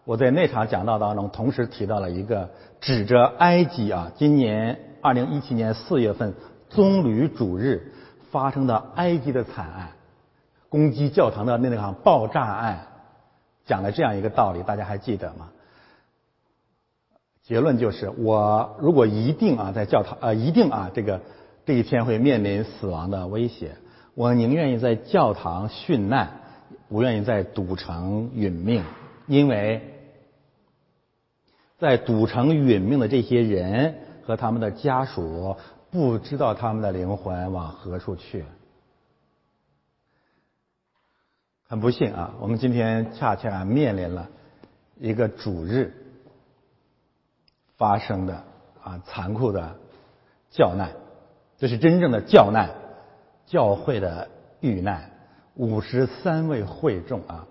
[0.06, 6.34] 我在那场讲道当中同时提到了一个指着埃及啊，今年二零一七年四月份
[6.70, 7.94] 棕榈主日
[8.32, 9.90] 发生的埃及的惨案，
[10.70, 12.88] 攻击教堂的那场爆炸案，
[13.66, 15.50] 讲了这样一个道理，大家还记得吗？
[17.44, 21.20] 结论就是，我如果一定啊在教堂啊一定啊这个
[21.66, 23.76] 这一天会面临死亡的威胁，
[24.16, 26.42] 我宁愿意在教堂殉难，
[26.90, 28.84] 不愿意在赌城殒命，
[29.28, 29.82] 因为
[31.80, 33.96] 在赌城殒命的这些人
[34.26, 35.56] 和他们的家属
[35.92, 38.46] 不知道他们的灵魂往何处去。
[41.68, 44.30] 很不幸啊，我们今天恰恰面临了
[45.00, 46.00] 一个主日。
[47.76, 48.44] 发生的
[48.82, 49.76] 啊残酷的
[50.52, 50.92] 教难，
[51.64, 52.72] 这是真正的教难，
[53.46, 55.10] 教会的遇难，
[55.56, 57.48] 五十三位会众啊，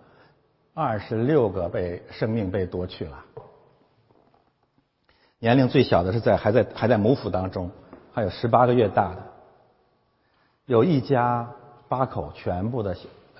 [0.74, 3.24] 二十六个被生命被夺去了，
[5.38, 7.70] 年龄最小的是在还在还在母腹当中，
[8.12, 9.22] 还有十八个月大的，
[10.66, 11.50] 有一家
[11.88, 12.94] 八口全部的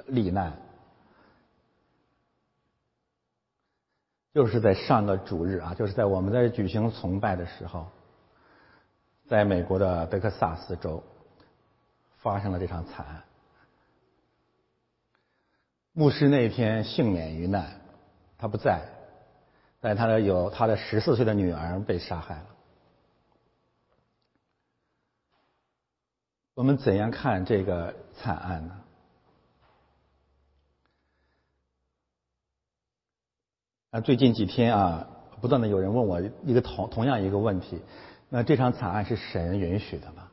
[0.07, 0.55] 罹难。
[4.33, 7.89] 就是在上个主日啊，就是在我们在举行崇拜的时候，
[9.33, 11.03] 在美国的德克萨斯州
[12.19, 13.25] 发生了这场惨案。
[15.95, 17.81] 牧师那天幸免于难，
[18.37, 18.83] 他不在，
[19.81, 22.47] 但他的有他的十四岁的女儿被杀害了。
[26.53, 28.81] 我们怎样看这个惨案呢？
[33.93, 35.09] 啊，最近几天啊，
[35.41, 37.81] 不断的有人问我一个同同样一个问题：
[38.35, 40.31] 那这场惨案是神允许的吗？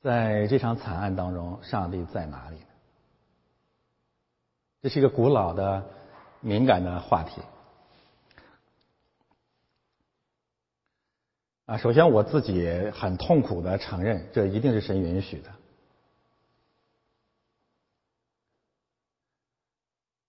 [0.00, 2.66] 在这场惨案当中，上帝在哪里呢？
[4.80, 5.86] 这是一个古老的、
[6.40, 7.42] 敏感的话题。
[11.66, 15.52] 啊，首先我自己很痛苦的承认，这一定是神允许的。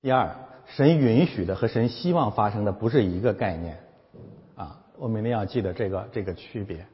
[0.01, 0.35] 第二，
[0.67, 3.82] 神允许的和神希望发生的不是一个概念，
[4.97, 6.85] 我们一定要记得这个这个区别。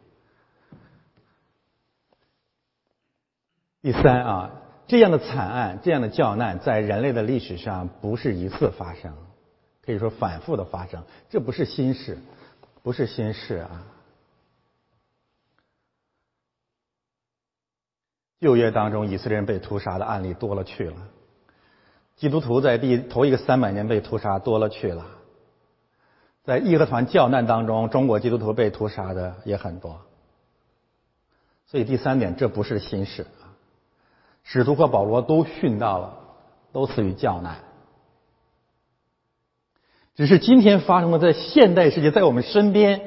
[3.81, 9.15] 第三啊，这样的惨案、这样的教难，在人类的历史上不是一次发生，
[9.85, 12.17] 可以说反复的发生，这不是新事，
[12.83, 13.85] 不是新事啊。
[18.41, 20.95] 旧约当中，以色列人被屠杀的案例多了去了。
[22.15, 25.05] 基督徒在第头一个三百年被屠杀多了去了，
[26.49, 30.01] 在义和团教难当中，中国基督徒被屠杀的也很多。
[31.67, 33.53] 所以第三点，这不是新事啊。
[34.41, 36.17] 使徒和保罗都殉道了，
[36.71, 37.57] 都死于教难。
[40.15, 42.99] 只是今天发生的在现代世界，在我们身边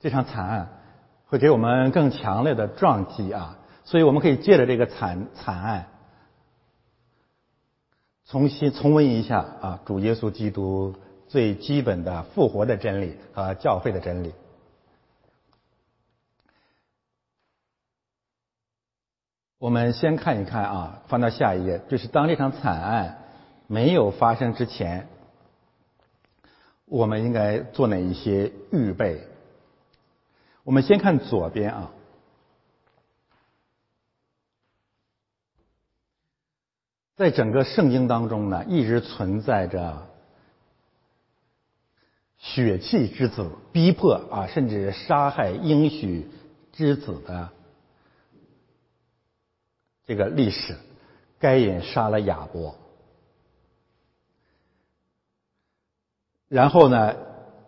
[0.00, 0.80] 这场惨案，
[1.26, 3.58] 会给我们更强烈的撞击啊！
[3.84, 5.88] 所以我们可以借着这个惨惨案，
[8.24, 10.94] 重新重温一下啊，主耶稣基督
[11.36, 14.32] 最基本的复活的真理和教会的真理。
[19.58, 23.22] 我们先看一看啊，翻到下一页，就是当这场惨案
[23.66, 25.08] 没有发生之前，
[26.86, 29.20] 我们应该做哪一些预备？
[30.64, 31.90] 我们先看左边啊，
[37.14, 40.15] 在整个圣经当中呢，一直存在着
[42.54, 46.30] 血气之子逼迫啊，甚至杀害应许
[46.72, 47.48] 之子的。
[50.06, 50.76] 这个历史，
[51.40, 52.76] 该隐杀了亚伯，
[56.48, 57.16] 然后呢，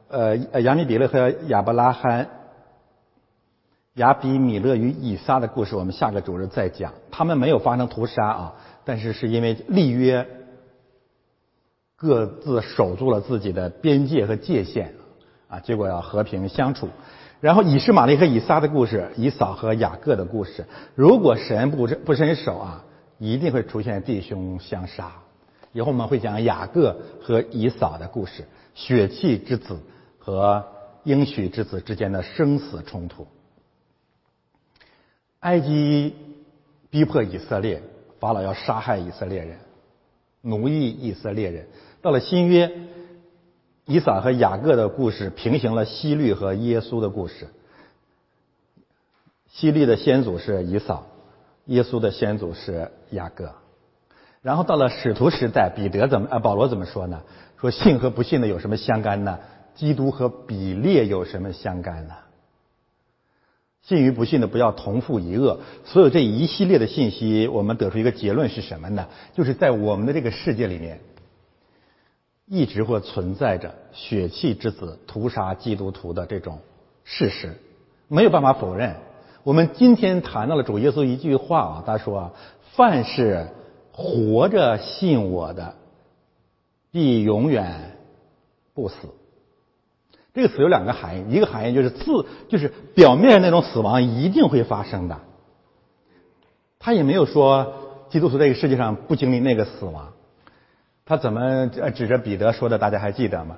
[0.08, 2.30] 呃，亚米比勒和亚伯拉罕、
[3.94, 6.94] 亚比米勒与以撒的故事，我们下个主日再讲。
[7.10, 8.54] 他们没有发生屠杀啊，
[8.84, 10.37] 但是是因为立约，
[11.98, 14.94] 各自守住了自己的边界和界限
[15.48, 16.88] 啊，结果要和平相处。
[17.40, 20.64] 然后以实玛利和以撒的故事，以扫和雅各的故事。
[20.94, 22.84] 如果神不不伸手啊，
[23.18, 25.12] 一定会出现弟兄相杀。
[25.72, 28.44] 以后我们会讲雅各和以扫的故事，
[28.74, 29.76] 血气之子
[30.20, 30.64] 和
[31.02, 33.26] 应许之子之间的生死冲突。
[35.40, 36.14] 埃及
[36.90, 37.82] 逼迫以色列，
[38.20, 39.58] 法老要杀害以色列人，
[40.42, 41.66] 奴役以色列人。
[42.02, 42.70] 到了新约。
[43.90, 47.48] 以撒和雅各的故事平行了希律和耶稣的故事。
[49.46, 51.06] 希律的先祖是以扫，
[51.64, 53.54] 耶稣的先祖是雅各。
[54.42, 56.38] 然后到了使徒时代，彼得怎么啊？
[56.38, 57.22] 保罗怎么说呢？
[57.58, 59.38] 说信和不信的有什么相干呢？
[59.74, 62.14] 基督和比列有什么相干呢？
[63.80, 65.60] 信与不信的不要同父一恶。
[65.86, 69.08] 所有这一系列的信息，我们得出一个结论是什么呢？
[69.34, 71.00] 就是在我们的这个世界里面。
[72.48, 76.58] 一直会存在着血气之子屠杀基督徒的这种
[77.04, 77.54] 事实，
[78.08, 78.96] 没有办法否认。
[79.42, 82.32] 我们今天谈到了主耶稣一句话啊，他说
[82.74, 83.48] ：“凡是
[83.92, 85.74] 活着信我的，
[86.90, 87.98] 必永远
[88.74, 88.96] 不死。”
[90.34, 95.18] 这个死有两个含义，一个含义就是自，就是表面那种死亡一定会发生的。
[96.78, 97.74] 他也没有说
[98.08, 100.12] 基督徒这个世界上不经历那个死亡。
[101.08, 102.76] 他怎么指着彼得说的？
[102.76, 103.56] 大家还记得吗？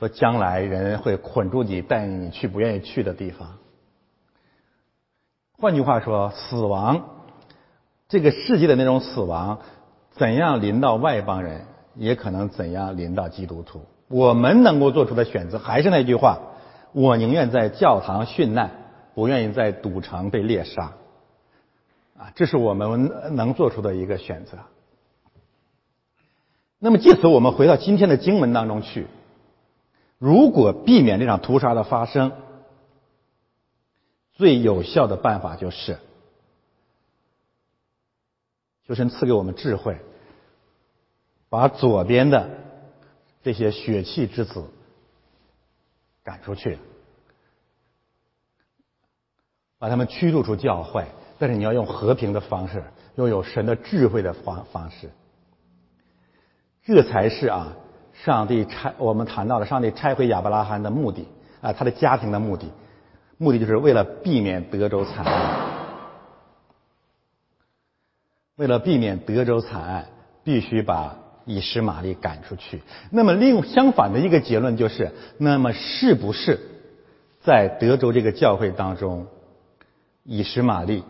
[0.00, 3.58] 说将来人会捆住你，带你去不愿意去的地方。
[5.56, 7.04] 换句话说，死亡
[8.08, 9.60] 这个世界的那种死亡，
[10.10, 11.64] 怎样临到外邦人，
[11.94, 13.86] 也可能怎样临到基督徒。
[14.08, 16.40] 我们能够做出的选择，还是那句话：
[16.90, 18.72] 我宁愿在教堂殉难，
[19.14, 20.90] 不愿意在赌城被猎杀。
[22.18, 24.58] 啊，这是我们能做出的一个选择。
[26.84, 29.06] 那么，借此我们回到今天的经文当中去。
[30.18, 32.32] 如果避免这场屠杀的发生，
[34.34, 35.96] 最有效的办法就是，
[38.86, 39.98] 求神赐给我们智慧，
[41.48, 42.50] 把左边的
[43.42, 44.66] 这些血气之子
[46.22, 46.78] 赶出去，
[49.78, 51.06] 把他们驱逐出教会。
[51.38, 55.10] 但是你要用和平的方式，又有神的智慧的方方式。
[56.84, 57.76] 这才是啊，
[58.12, 61.26] 上帝拆我们谈到了上帝拆毁亚伯拉罕的目的
[61.60, 62.70] 啊，他的家庭的目的，
[63.38, 65.70] 目的就是为了避免德州惨案。
[68.56, 70.06] 为了避免德州惨案，
[70.44, 72.82] 必须把以实玛利赶出去。
[73.10, 76.60] 那么，另相反的一个结论就是，那么是不是
[77.42, 79.26] 在德州这个教会当中，
[80.22, 81.02] 以实玛利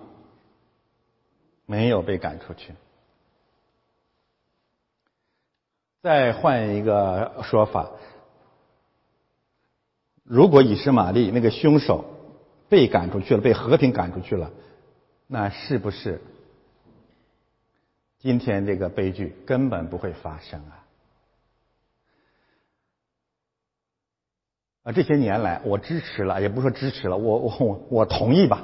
[1.66, 2.72] 没有被赶出去？
[6.04, 7.88] 再换一个说法，
[10.22, 12.04] 如果以实玛利那个凶手
[12.68, 14.50] 被赶出去了，被和平赶出去了，
[15.26, 16.20] 那是不是
[18.18, 20.84] 今天这个悲剧根本不会发生啊？
[24.82, 28.62] 啊，这些年来我支持了，也不说支持了，我我我同意吧。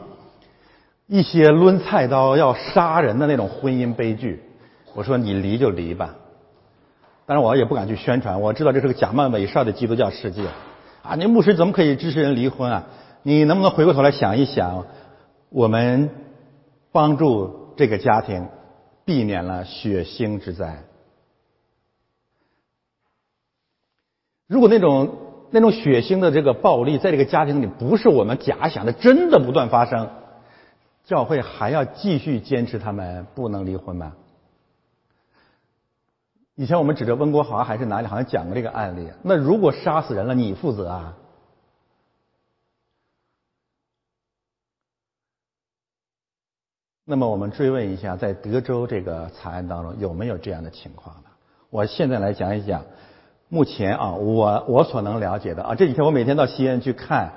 [1.07, 4.43] 一些抡菜刀要杀人的那种婚姻悲剧，
[4.95, 6.17] 我说你离就离吧。
[7.31, 10.49] 当然我也不敢去宣传，我知道这是个假冒伪善的基督教世界。
[11.05, 12.87] 啊，你牧师怎么可以支持人离婚啊？
[13.23, 14.87] 你能不能回过头来想一想，
[15.49, 16.11] 我们
[16.91, 18.49] 帮助这个家庭
[19.05, 20.83] 避免了血腥之灾？
[24.49, 25.17] 如果那种
[25.53, 30.11] 那种血腥的这个暴力在这个家庭里不是我们假想的，真的不断发生，
[31.05, 34.15] 教会还要继续坚持他们不能离婚吗？
[36.57, 39.09] 以前我们指着温国华还是哪里好像讲过这个案例。
[39.23, 41.17] 那如果杀死人了，你负责啊？
[47.05, 51.31] 那么我们追问一下，在德州这个惨案当中有没有这样的情况呢？
[51.71, 52.85] 我现在来讲一讲，
[53.49, 57.33] 目前啊，我我所能了解的啊，这几天我每天到西安去看，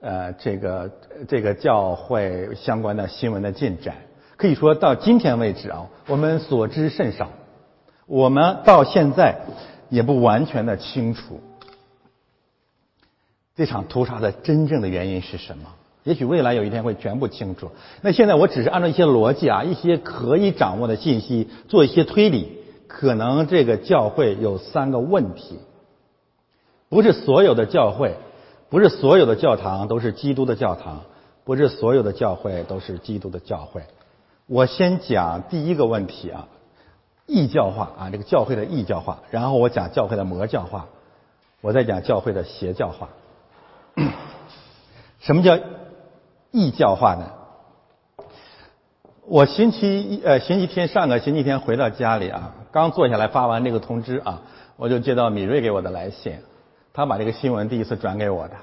[0.00, 0.90] 呃，这个
[1.28, 3.94] 这个教会相关的新闻的进展，
[4.36, 7.30] 可以说到今天为止啊，我们所知甚少。
[8.06, 9.40] 我们到现在
[9.88, 11.40] 也不完全的清楚
[13.54, 15.64] 这场屠杀的真正的原因是什么。
[16.04, 17.72] 也许未来有一天会全部清楚。
[18.00, 22.58] 那现在我只是按照一些逻辑啊，一些可以掌握的信息做一些推理。
[22.86, 25.58] 可能这个教会有三个问题：
[26.88, 28.14] 不是所有的教会，
[28.70, 31.02] 不是所有的教堂都是基督的教堂，
[31.44, 33.82] 不是所有的教会都是基督的教会。
[34.46, 36.46] 我先讲第一个问题啊。
[37.26, 40.86] 异教化啊，这个教会的异教化，然后我讲教会的魔教化，
[41.60, 43.08] 我再讲教会的邪教化。
[45.20, 45.58] 什么叫
[46.52, 47.32] 异教化呢？
[49.28, 54.42] 我星期一呃星期天上个星期天回到家里啊，刚坐下来发完这个通知啊，
[54.76, 56.38] 我就接到米瑞给我的来信，
[56.92, 58.54] 他把这个新闻第一次转给我的，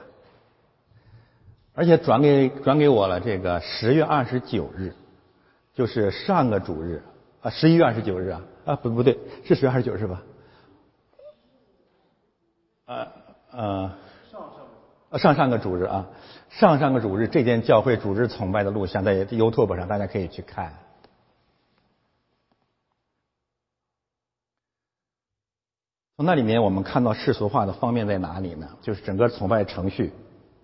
[1.76, 4.94] 而且转给转给我了这个十月二十九日，
[5.74, 7.04] 就是上个主日
[7.44, 8.42] 啊，十一月二十九日啊。
[8.66, 10.24] 啊，不不对，是十月二十九是吧？
[12.86, 13.08] 呃
[13.52, 13.92] 呃，
[14.32, 14.42] 上
[15.12, 16.08] 上上上个主日啊，
[16.50, 20.74] 上上个主日，这间教会主日崇拜的录像在 YouTube 上，大家可以去看。
[26.16, 28.70] 从那里面我们看到世俗化的方面在哪里呢？
[28.82, 30.14] 就是整个崇拜程序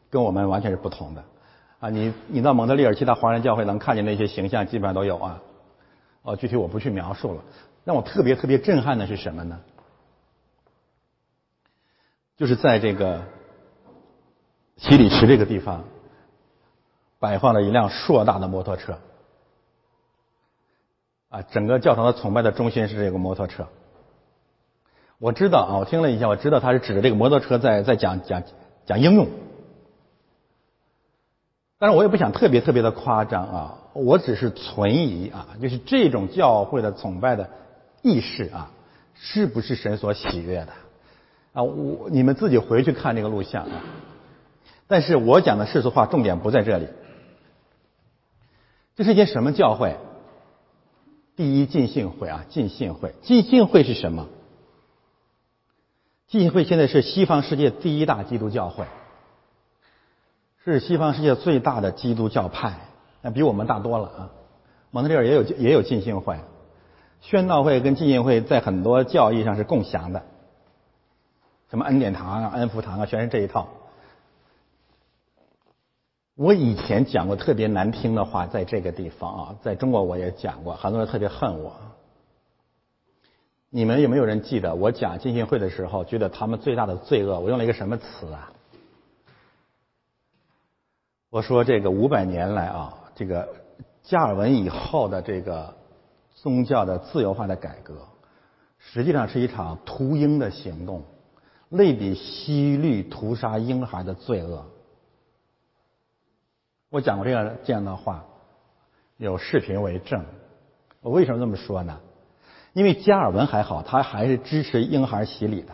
[0.10, 1.24] 跟我们完全是不同的
[1.80, 1.90] 啊！
[1.90, 5.42] 你你到蒙特利尔其他华人教会能看见那些形象，基本上都有啊。
[6.30, 7.44] 哦，具体我不去描述了。
[7.86, 9.60] 让我特别特别震撼的是什么呢？
[12.38, 13.24] 就是在这个
[14.78, 15.86] 洗礼池这个地方，
[17.18, 19.00] 摆放了一辆硕大的摩托车。
[21.30, 23.68] 啊，整个教堂的崇拜的中心是这个摩托车。
[25.18, 28.44] 我知道啊，我听了一下，我知道他是指着这个摩托车在在讲讲
[28.86, 29.28] 讲应用。
[31.80, 37.50] 但是我也不想特别特别的夸张啊，我只是存疑啊，就是这种教会的崇拜的。
[38.02, 38.72] 意识啊，
[39.14, 40.72] 是不是神所喜悦的
[41.52, 41.64] 啊？
[41.64, 43.82] 我你们自己回去看这个录像啊。
[44.88, 46.88] 但是我讲的世俗化重点不在这里。
[48.96, 49.98] 这是一些什么教会？
[51.36, 53.14] 第一浸信会啊，浸信会。
[53.22, 54.28] 浸信会是什么？
[56.28, 58.86] 浸信会现在是西方世界第一大基督教会，
[60.72, 62.80] 是西方世界最大的基督教派，
[63.22, 64.30] 那比我们大多了啊。
[64.92, 66.40] 蒙特利尔也有也有浸信会。
[67.22, 70.24] 宣道会跟浸信会在很多教义上是共享的，
[71.70, 73.68] 什么恩典堂啊、恩福堂啊，全是这一套。
[76.36, 81.74] 我以前讲过特别难听的话，在这个地方啊，在中国我也讲过，很多人特别恨我。
[83.70, 88.54] 你们有没有人记得我讲浸信会的时候，觉得他们最大的罪恶，我用了一个什么词啊？
[91.30, 93.50] 我说这个五百年来啊，这个
[94.04, 95.78] 加尔文以后的这个。
[96.42, 98.08] 宗教的自由化的改革，
[98.78, 101.04] 实际上是一场屠婴的行动，
[101.68, 104.66] 类比西律屠杀婴孩的罪恶。
[106.90, 108.24] 我讲过这样这样的话，
[109.18, 110.24] 有视频为证。
[111.02, 112.00] 我为什么这么说呢？
[112.72, 115.74] 因为加尔文还好，他还是支持婴孩洗礼的。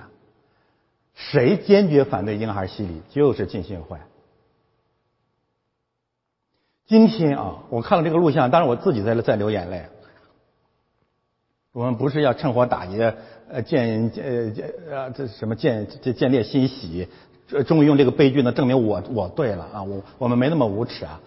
[1.13, 3.03] 谁坚决反对婴孩洗礼？
[3.11, 3.99] 就是浸信会。
[6.87, 9.87] 今天啊，我看了这个录像，当然我自己在在流眼泪。
[11.71, 13.17] 我们不是要趁火打劫，
[13.49, 17.07] 呃，建呃呃这什么建这建立欣喜，
[17.65, 21.19] 终于用这个悲剧呢证明我我对了啊，我我们没那么无耻啊。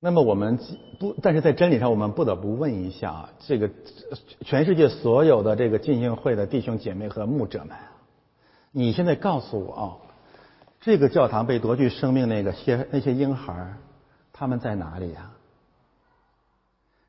[0.00, 0.58] 那么我们
[0.98, 3.70] 不，但是在真理上，我们不得不问一下啊，这个
[4.40, 7.70] 全世界所有的这个浸信会的弟兄姐妹和牧者们，
[8.72, 9.84] 你现在告诉我啊，
[10.84, 13.72] 这个教堂被夺去生命那个些那些婴孩，
[14.34, 15.30] 他们在哪里呀？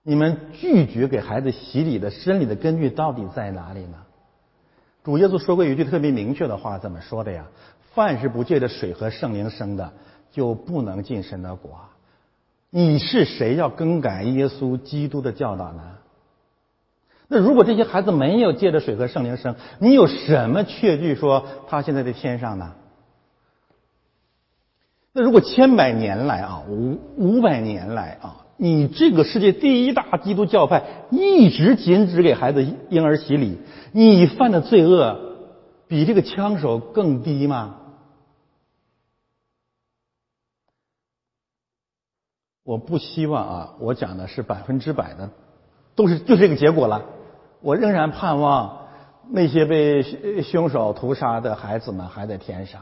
[0.02, 3.98] 你们拒绝给孩子洗礼的真理的根据到底在哪里呢？
[5.04, 7.48] 主耶稣说过一句特别明确的话，怎么说的呀？
[7.94, 9.92] 凡是不借着水和圣灵生的，
[10.32, 11.82] 就不能进神的国。
[12.70, 15.84] 你是谁要更改耶稣基督的教导呢？
[17.28, 22.74] 那如果这些孩子没有借着水和圣灵生，你有什么确据说他现在在天上呢？
[25.18, 33.58] 那如果千百年来啊，五五百年来啊，你这个世界第一大基督教派一直禁止给孩子婴儿洗礼，
[33.94, 35.18] 你犯的罪恶
[35.88, 37.78] 比这个枪手更低吗？
[42.66, 45.30] 我不希望啊，我讲的是百分之百的，
[45.96, 47.06] 都是就这个结果了。
[47.62, 48.88] 我仍然盼望
[49.30, 50.04] 那些被
[50.42, 52.82] 凶手屠杀的孩子们还在天上。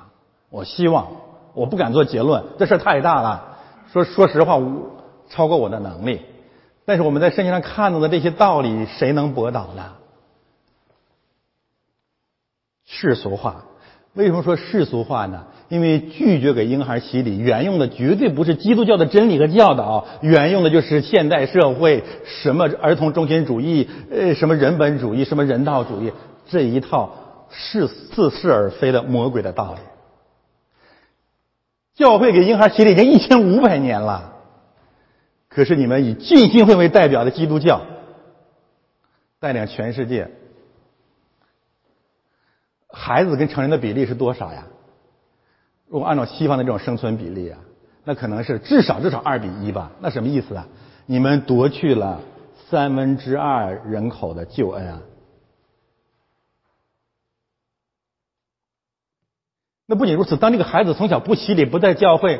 [0.50, 1.12] 我希望，
[1.54, 3.58] 我不敢做结论，这事太大了。
[3.92, 4.60] 说说实话，
[5.30, 6.22] 超过我的能力。
[6.86, 9.84] 但是我们在圣经上看到的这些道理，谁能驳倒呢？
[12.86, 13.66] 世俗化。
[14.14, 15.46] 为什么说世俗化呢？
[15.70, 26.12] 因为拒绝给婴孩洗礼，原用的绝对不是基督教的真理和教导，原用的就是现代社会什么儿童中心主义，呃，什么人本主义，什么人道主义
[26.48, 27.12] 这一套
[27.50, 29.80] 是似是而非的魔鬼的道理。
[31.96, 34.34] 教会给婴孩洗礼已经一千五百年了，
[35.48, 37.82] 可是你们以浸信会为代表的基督教
[39.40, 40.32] 带领全世界。
[42.90, 44.66] 孩子跟成人的比例是多少呀？
[45.88, 47.60] 如果按照西方的这种生存比例啊，
[48.04, 49.92] 那可能是至少至少二比一吧。
[50.00, 50.68] 那什么意思啊？
[51.06, 52.22] 你们夺去了
[52.70, 55.02] 三分之二人口的救恩啊！
[59.86, 62.40] 那不仅如此，当这个孩子从小不洗礼、不在教会，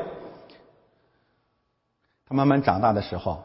[2.28, 3.44] 他慢慢长大的时候，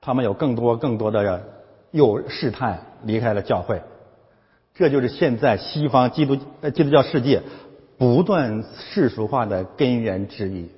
[0.00, 1.44] 他们有更多更多的
[1.90, 3.82] 又试探离开了教会。
[4.74, 7.42] 这就是现在西方基督呃基督教世界
[7.98, 10.70] 不断世俗化的根源之一。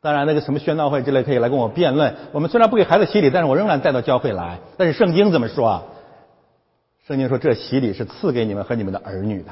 [0.00, 2.16] 当然，那个什么宣道会之类可以来跟我辩论。
[2.32, 4.58] 我们虽然不给孩子洗礼，但是我仍然带到教会来。
[4.76, 5.82] 但是圣经怎么说啊？
[7.06, 9.50] 圣经说这洗礼是赐给你们和你们的儿女的。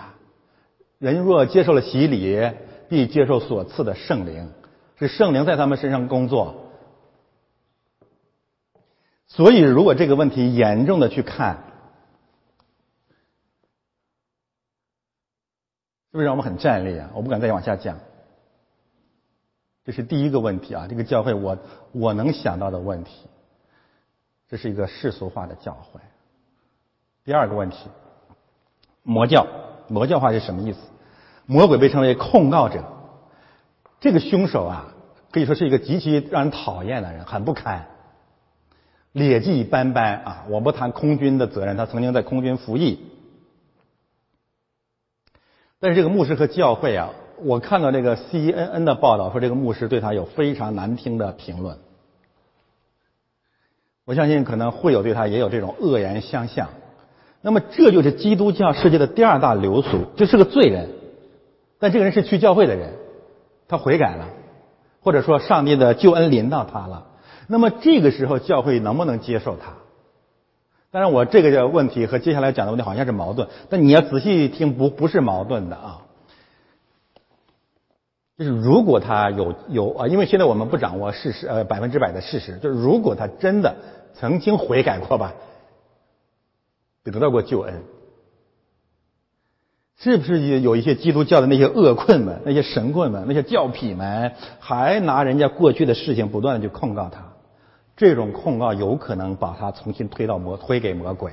[1.00, 2.52] 人若接受了洗礼，
[2.90, 4.52] 必接受所赐的圣灵，
[4.98, 6.66] 是圣灵在他们身上工作。
[9.26, 11.64] 所以，如果这个问题严重的去看。
[16.12, 17.08] 是不是让我们很战栗啊？
[17.14, 17.98] 我不敢再往下讲。
[19.84, 21.56] 这是第一个问题啊，这个教会我
[21.92, 23.26] 我能想到的问题，
[24.48, 26.00] 这是一个世俗化的教会。
[27.24, 27.88] 第二个问题，
[29.04, 29.46] 魔教，
[29.88, 30.80] 魔教化是什么意思？
[31.50, 32.84] 魔鬼被称为控告者，
[33.98, 34.94] 这个凶手啊，
[35.32, 37.88] 可以说是一个极其让人讨厌的人，很不堪，
[39.10, 40.44] 劣迹斑斑啊！
[40.48, 43.00] 我不谈空军的责任，他曾经在空军服役。
[45.80, 47.10] 但是这个牧师和教会啊，
[47.42, 51.78] 我看到这个 CNN 的报道说，这个牧师对他有非常难听的评论。
[54.04, 56.68] 我相信可能会有对他也有这种恶言相向。
[57.40, 60.99] 那么这就是基督教世界的第二大流俗，就是个罪人。
[61.80, 62.92] 但这个人是去教会的人，
[63.66, 64.28] 他悔改了，
[65.00, 67.08] 或者说上帝的救恩临到他了。
[67.48, 69.72] 那么这个时候教会能不能接受他？
[70.92, 76.02] 当然，我这个问题和接下来讲的问题好像是矛盾，但你要仔细听，不不是矛盾的啊。
[78.36, 83.76] 就是如果他有有啊，因为现在我们不掌握事实，呃，百分之百的事实，就是如果他真的
[84.14, 85.34] 曾经悔改过吧，
[87.04, 87.82] 得到过救恩，
[90.02, 97.22] 是不是有一些基督教的那些恶棍们、那些神棍们、那些教痞们，还拿人家过去的事情不断的去控告他？
[97.96, 101.32] 这种控告有可能把他重新推到魔推给魔鬼，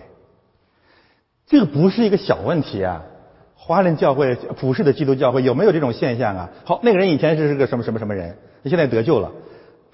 [1.46, 3.04] 这个不是一个小问题啊！
[3.56, 6.50] 华人教会、普世的基督教会有没有这种现象啊？
[6.66, 9.32] 好，那个人以前是是个什么什么什么人，他现在得救了，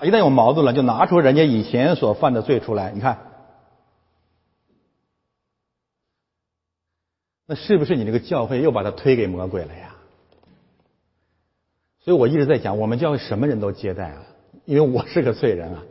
[0.01, 3.19] 一旦有矛盾了，就拿出人家以前所犯的罪出来，你看，
[7.55, 9.95] 是不是你这个教会又把他推给魔鬼了呀？
[11.99, 14.23] 所以我一直在讲，我们教会什么人都接待啊，
[14.65, 15.83] 因为我是个罪人啊。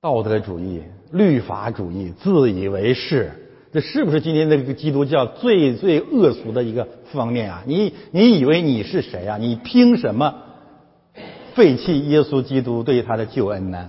[0.00, 0.82] 道德主义、
[1.12, 3.32] 律法主义、自以为是，
[3.72, 7.62] 这是不是今天这个基督教最最恶俗的一个方面啊？
[7.66, 9.38] 你你以为你是谁啊？
[9.38, 10.42] 你凭什么
[11.54, 13.88] 废弃耶稣基督对他的救恩呢？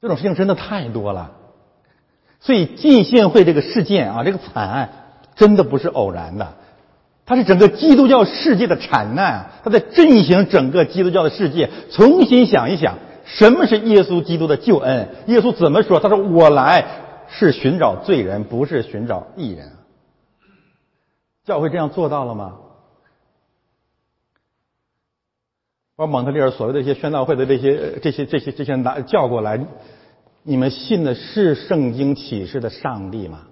[0.00, 1.36] 这种事情真的太多了，
[2.46, 4.88] 所以浸信会这个事件啊，这个惨案
[5.34, 6.54] 真的不是偶然的。
[7.24, 11.68] 它是整个基督教世界的产难，它在振兴整个基督教的世界。
[11.90, 15.08] 重新想一想，什么是耶稣基督的救恩？
[15.26, 15.98] 耶稣怎么说？
[15.98, 16.84] 他说：“我来
[17.28, 19.72] 是寻找罪人，不是寻找义人。”
[21.44, 22.58] 教会这样做到了吗？
[25.96, 29.58] 把蒙特利尔所谓的一些宣道会的这些、这些、这些、这些拿叫过来，
[30.48, 33.48] 你们信的是圣经启示的上帝吗？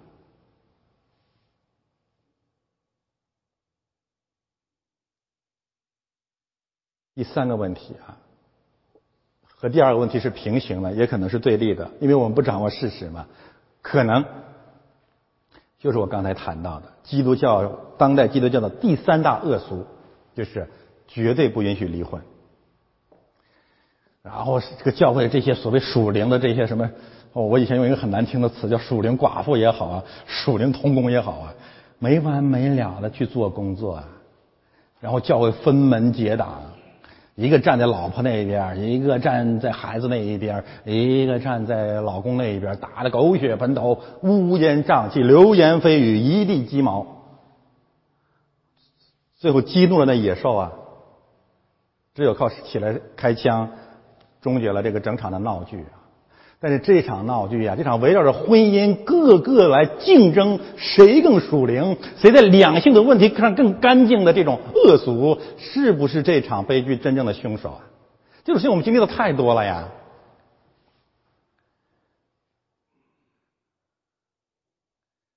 [7.17, 8.17] 第三个问题啊，
[9.43, 13.27] 和第二个问题是平行的，也可能是对立的，因为我们不掌握事实嘛。
[13.83, 14.25] 可能
[15.81, 17.67] 就是我刚才谈到的，基督教
[17.99, 19.85] 当代基督教的第三大恶俗，
[20.37, 20.71] 就是
[21.09, 22.23] 绝对不允许离婚。
[24.25, 26.91] 然后这个教会这些所谓属灵的这些什么，
[27.35, 31.55] 哦，我以前用一个很难听的词叫属灵寡妇也好啊，属灵童工也好啊，
[31.99, 34.09] 没完没了的去做工作啊，
[34.99, 36.63] 然后教会分门结党。
[37.37, 47.07] 一个站在老婆那一边，一个站在孩子那一边，一个站在老公那一边，打得狗血喷头，乌烟瘴气，流言蜚语，一地鸡毛。
[49.37, 50.73] 最后激怒了那野兽啊，
[52.15, 53.71] 只有靠起来开枪，
[54.45, 56.05] 终结了这个整场的闹剧啊。
[56.61, 67.81] 但是这场闹剧啊，这场围绕着婚姻各个来竞争谁更属灵，谁在两性的问题上更干净的这种恶俗，是不是这场悲剧真正的凶手啊？
[68.45, 69.89] 这种事情我们经历的太多了呀。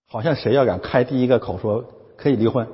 [0.10, 1.84] 好像谁要敢开第一个口说
[2.16, 2.66] 可以离婚，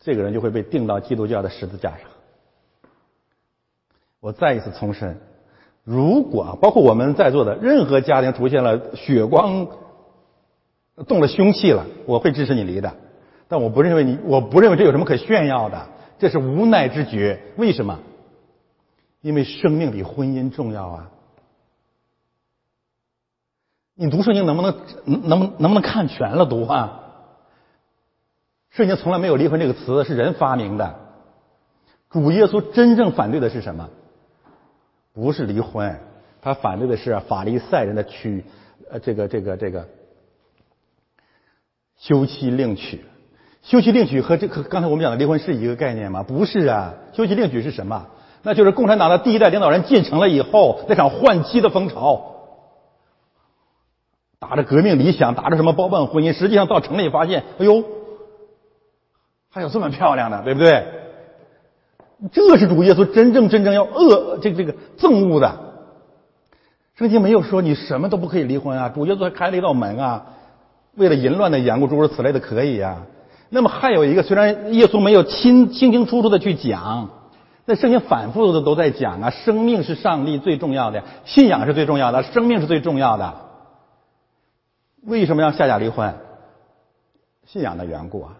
[0.00, 2.11] 这个人就会被钉到基督教的十字架上。
[4.22, 5.18] 我再一次重申。
[5.82, 9.66] 如果包括我们在座的任何家庭出现了血光，
[11.08, 12.94] 动了凶器了，我会支持你离的。
[13.48, 15.88] 但我不认为你，我不认为这有什么可炫耀的，
[16.20, 17.36] 这是无奈之举。
[17.56, 17.98] 为什么？
[19.22, 21.10] 因为生命比婚姻重要啊！
[23.96, 27.00] 你读圣经能不能能不能不能看全了读啊？
[28.70, 30.94] 圣经从来没有离婚这个词，是人发明的。
[32.08, 33.90] 主耶稣真正反对的是什么？
[35.14, 36.00] 不是离婚，
[36.40, 38.44] 他反对的是法利赛人的娶，
[38.90, 39.88] 呃，这个这个这个
[41.98, 43.04] 休妻另娶。
[43.62, 46.22] 休妻另娶和这和刚才我们讲的离婚是一个概念吗？
[46.22, 48.08] 不是啊，休妻另娶是什么？
[48.42, 52.34] 那就是共产党的第一代领导人进城了以后，那场换妻的风潮，
[54.40, 57.84] 打着革命理想，打着什么包办婚姻，实际上到城里发现，哎呦，
[59.48, 61.01] 还有这么漂亮的，对不对？
[62.30, 65.72] 这是主耶稣真正真正要恶这个这个憎恶的。
[66.94, 70.26] 圣经没有说你什么都不可以离婚啊，主耶稣还开了一道门啊，
[70.94, 73.06] 为了淫乱的缘故，诸如此类的可以啊。
[73.48, 77.10] 那么还有一个，虽然耶稣没有清清清楚楚的去讲，
[77.64, 83.34] 那圣经反复的都在讲啊，生命是上帝最重要的，信仰是最重要的，生命是最重要的。
[85.04, 86.14] 为什么要下嫁离婚？
[87.46, 88.36] 信仰的缘故啊。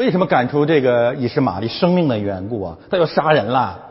[0.00, 2.78] 为什么赶出这个以实玛利生命的缘故啊？
[2.90, 3.90] 他要杀人了。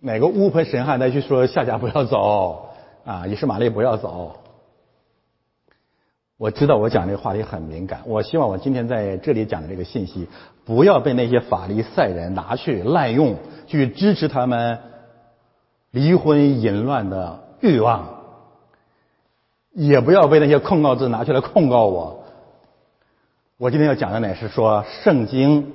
[0.00, 2.70] 哪个乌盆神汉再去说夏家不要走
[3.04, 3.26] 啊？
[3.26, 4.38] 以实玛利不要走。
[6.38, 10.26] 我知道我讲这个话题很敏感，我希望我今天在这里讲的这个信息
[10.64, 13.36] 不要被那些法利赛人拿去滥用，
[13.66, 14.78] 去支持他们
[15.90, 18.08] 离婚淫乱的欲望，
[19.72, 22.21] 也不要被那些控告字拿去来控告我。
[23.62, 25.72] 我今天要讲的呢是说，圣经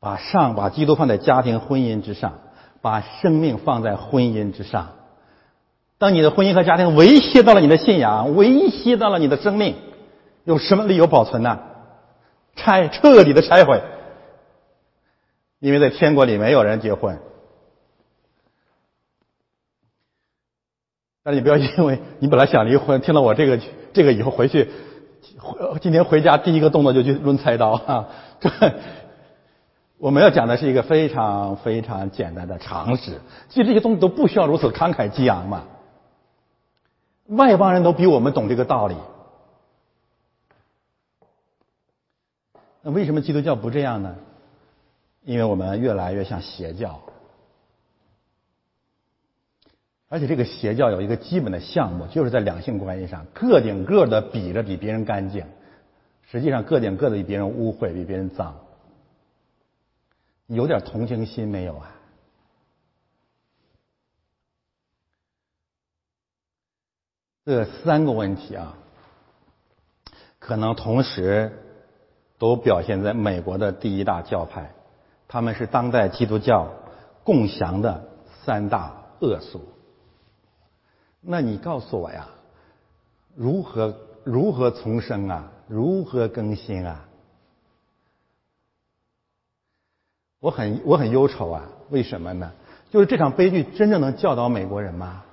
[0.00, 2.40] 把上把基督放在家庭婚姻之上，
[2.82, 4.96] 把生命放在婚姻之上。
[5.96, 9.76] 当你的婚姻和家庭威胁到了你的信仰，威胁到了你的生命，
[10.44, 11.58] 有什么理由保存呢？
[12.54, 13.82] 拆，彻底的拆毁。
[15.58, 17.18] 因为在天国里没有人结婚。
[21.22, 23.58] 但是你不要因为你本来想离婚，听到我这个
[23.94, 24.70] 这个以后回去。
[25.38, 28.08] 回今天回家第一个动作就去抡菜刀啊！
[28.40, 28.50] 这
[29.98, 35.64] 我们要讲的是一个非常非常简单的常识，其实这些东西都不需要如此慷慨激昂嘛。
[37.26, 38.96] 外邦人都比我们懂这个道理，
[42.82, 44.16] 那为什么基督教不这样呢？
[45.22, 46.98] 因为我们越来越像邪教。
[50.10, 55.46] 而且这个邪教有一个基本的项目，就是在两性关系上个顶个的比着比别人干净，
[56.28, 58.56] 实际上个顶个的比别人污秽，比别人脏。
[60.48, 61.94] 有点同情心没有啊？
[67.46, 68.76] 这三个问题啊，
[70.40, 71.56] 可能同时
[72.36, 74.72] 都表现在美国的第一大教派，
[75.28, 76.68] 他们是当代基督教
[77.22, 78.08] 共享的
[78.44, 79.62] 三大恶俗。
[81.20, 82.28] 那你告诉我呀，
[83.36, 85.52] 如何如何重生啊？
[85.68, 87.06] 如何更新啊？
[90.40, 91.68] 我很我很忧愁啊！
[91.90, 92.52] 为什么呢？
[92.90, 95.24] 就是这场悲剧真正能教导美国人吗？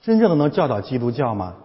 [0.00, 1.56] 真正的能教导基督教吗？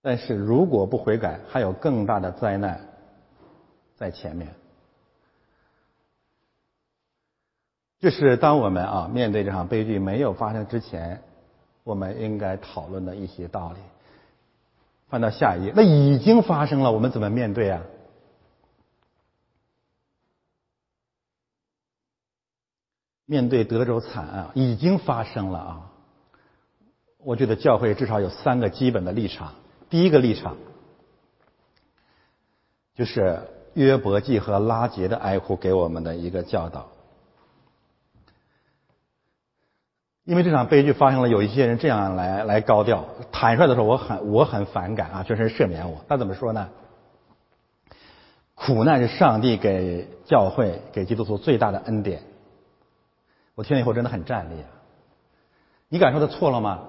[0.00, 2.88] 但是如果不悔改，还有更大的灾难
[3.96, 4.54] 在前面。
[8.02, 11.22] 这是当我们啊面对这场悲剧没有发生之前，
[11.84, 13.78] 我们应该讨论的一些道理。
[15.08, 17.80] 翻到下一页，那已经发生了，我们怎么面对啊？
[23.24, 25.90] 面对德州惨案，已经发生了啊！
[27.18, 29.54] 我觉得教会至少有三个基本的立场。
[29.88, 30.56] 第一个立场
[32.96, 36.88] 就是约伯记和拉结的哀哭给我们的一个教导。
[40.24, 45.22] 因为这场悲剧发生了，有一些人这样来来高调，坦率的说，我很我很反感啊！
[45.24, 46.04] 全神赦免我。
[46.08, 46.68] 他怎么说呢？
[48.54, 52.22] 苦难是上帝给教会、给基督徒最大的恩典。
[53.56, 54.68] 我听了以后真的很战栗啊！
[55.88, 56.88] 你敢说他错了吗？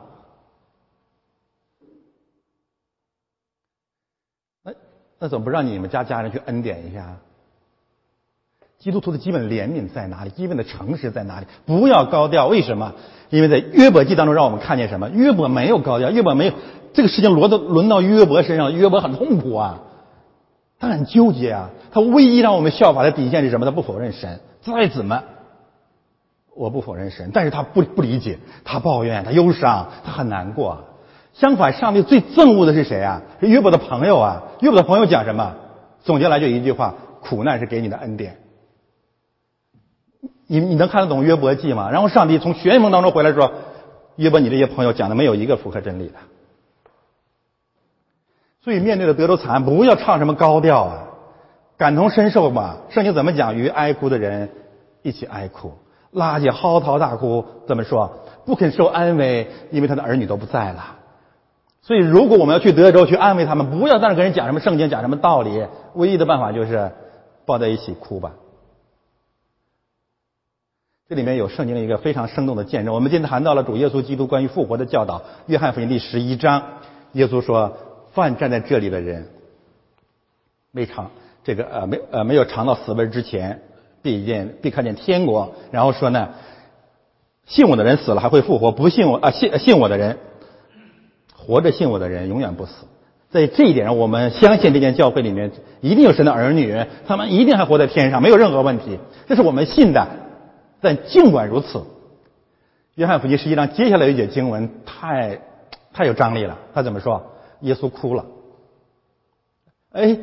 [4.62, 4.74] 那
[5.18, 7.18] 那怎么不让你们家家人去恩典一下？
[8.84, 10.30] 基督徒的基本怜悯在哪里？
[10.32, 11.46] 基本的诚实在哪里？
[11.66, 12.92] 不要高调，为什么？
[13.30, 15.10] 因为在约伯记当中，让我们看见什么？
[15.10, 16.54] 约伯没有高调，约伯没有
[16.92, 19.80] 这个事情轮到轮到约伯身上，约伯很痛苦啊，
[20.82, 21.70] 他很纠结啊。
[21.94, 23.66] 他唯一让我们效法的底线是什么？
[23.66, 25.24] 他不否认神，再怎么，
[26.54, 30.84] 我不否认神，但是他不不理解，他抱怨，他忧伤，他很难过。
[31.32, 33.22] 相反，上帝最憎恶的是谁啊？
[33.40, 34.44] 是约伯的朋友啊。
[34.60, 35.56] 约伯的朋友讲什么？
[36.04, 38.43] 总结来就一句话：苦难是给你的恩典。
[40.48, 41.90] 你你能看得懂约伯记吗？
[41.92, 43.52] 然后上帝从旋风当中回来说
[44.18, 46.14] ：“约伯，你这些朋友讲的没有一个符合真理的。”
[48.64, 51.04] 所以面对着德州惨案，不要唱什么高调啊，
[51.78, 52.78] 感同身受嘛。
[52.90, 53.56] 圣经怎么讲？
[53.56, 54.50] 与哀哭的人
[55.02, 55.74] 一起哀哭，
[56.12, 58.20] 拉姐嚎啕大哭，怎么说？
[58.46, 60.98] 不肯受安慰，因为他的儿女都不在了。
[61.82, 65.66] 所以，如果我们要去德州去安慰他们，不要在那跟人讲什么圣经，讲什么道理，
[65.96, 66.92] 唯一的办法就是
[67.46, 68.32] 抱在一起哭吧。
[71.10, 72.94] 这里面有圣经的一个非常生动的见证。
[72.96, 76.64] 我们今天谈到了主耶稣基督关于复活的教导，《约翰福音》第十一章，
[77.12, 77.78] 耶稣说
[78.16, 79.28] ：“凡站在这里的人，
[80.72, 81.12] 没尝
[81.44, 83.64] 这个呃没呃没有尝到死味之前，
[84.02, 86.30] 必见必看见天国。”然后说呢，
[87.46, 90.18] 信我的人死了还会复活，不信我啊信信我的人，
[91.36, 92.86] 活着信我的人永远不死。
[93.30, 95.52] 在这一点上，我们相信这间教会里面
[95.82, 99.00] 一定有神的儿女，他们一定还活在天上，没有任何问题。
[99.28, 100.08] 这是我们信的。
[100.84, 101.82] 但尽管如此，
[102.96, 105.40] 约翰福音实际上接下来一节经文太
[105.94, 106.60] 太有张力了。
[106.74, 107.32] 他怎么说？
[107.62, 108.26] 耶稣哭了。
[109.94, 110.20] 哎，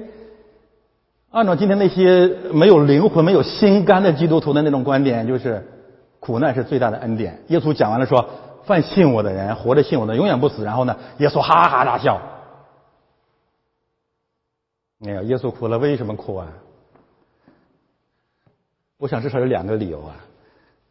[1.30, 5.66] 按照今天那些没有灵魂、没有心肝的基督徒的那种观点，就是
[6.20, 7.42] 苦难是最大的恩典。
[7.48, 8.28] 耶稣讲完了说
[8.66, 12.20] ：“犯信我的人，活着信我的，永远不死。”然后呢，耶稣哈哈大笑。
[14.98, 16.48] 没有，耶稣哭了，为什么哭啊？
[18.98, 20.14] 我想至少有两个理由啊。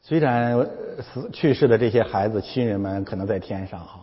[0.02, 0.58] 虽然
[1.02, 4.00] 死去世的这些孩子亲人们可能在天上哈，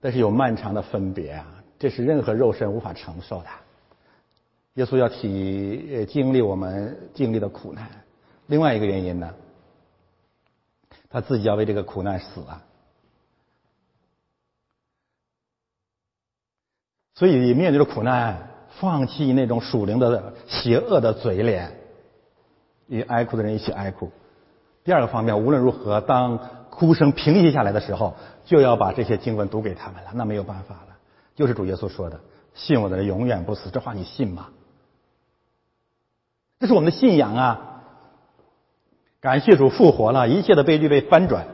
[0.00, 3.48] 但是有漫长的分别啊，这是任何肉身无法承受的。
[4.74, 7.88] 耶稣要体经历我们经历的苦难。
[8.46, 9.34] 另外一个原因呢，
[11.08, 12.62] 他自己要为这个苦难死啊。
[17.14, 18.50] 所以面对着苦难，
[18.80, 21.72] 放弃那种属灵的邪恶的嘴脸，
[22.88, 24.10] 与哀哭的人一起哀哭。
[24.84, 26.38] 第二个方面，无论如何，当
[26.68, 30.10] 哭声平息下来的时候，就要把这些经文读给他们了。
[30.14, 30.96] 那没有办法了，
[31.34, 32.20] 就是主耶稣说的
[32.52, 34.48] ：“信我的人永远不死。”这话你信吗？
[36.60, 37.82] 这是我们的信仰啊！
[39.20, 41.46] 感谢主复活了，一切的悲剧被翻转，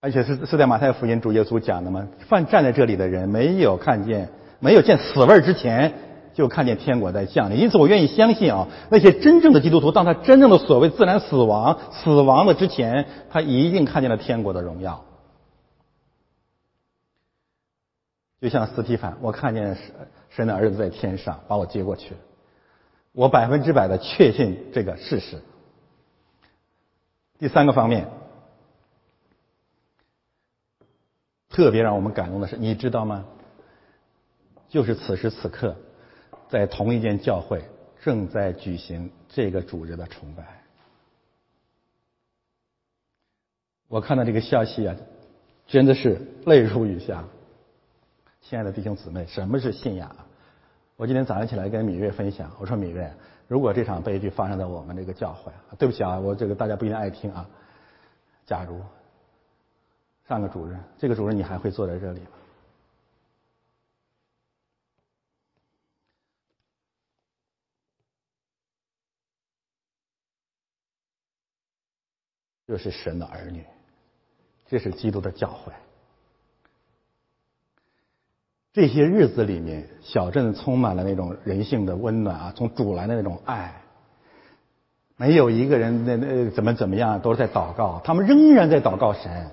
[0.00, 2.08] 而且是是在马太福音主耶稣讲的吗？
[2.28, 4.30] 犯站在这里的人，没有看见，
[4.60, 5.92] 没有见死味之前。
[6.34, 15.04] 就看见天国在降临，因此我愿意相信啊，那些真正的基督徒，当他真正的所谓自然死亡、死亡的之前，他一定看见了天国的荣耀。
[18.40, 19.94] 就像斯蒂凡，我看见神
[20.30, 22.14] 神的儿子在天上把我接过去，
[23.12, 25.40] 我百分之百的确信这个事实。
[27.38, 28.08] 第三个方面，
[31.50, 33.24] 特别让我们感动的是，你知道吗？
[34.68, 35.76] 就是此时此刻，
[36.52, 37.64] 在同一间教会
[38.02, 40.60] 正在举行这个主日的崇拜。
[43.88, 44.94] 我看到这个消息啊，
[45.66, 47.24] 真的是泪如雨下。
[48.42, 50.14] 亲爱的弟兄姊妹，什么是信仰？
[50.96, 53.10] 我今天早上起来跟米月分享，我说米月，
[53.48, 57.48] 如果这场悲剧发生在我们这个教会，对不起啊，我这个大家不一定爱听啊。
[58.44, 58.78] 假如
[60.28, 62.26] 上个主任，这个主任你还会坐在这里吗？
[72.72, 73.62] 这是神的儿女，
[74.70, 75.72] 这是基督的教诲。
[78.72, 83.82] 这些日子里面，小镇充满了那种人性的温暖啊，从主来的那种爱。
[85.18, 89.50] 没有一个人那那怎么怎么样，都是在祷告，他们仍然在祷告神。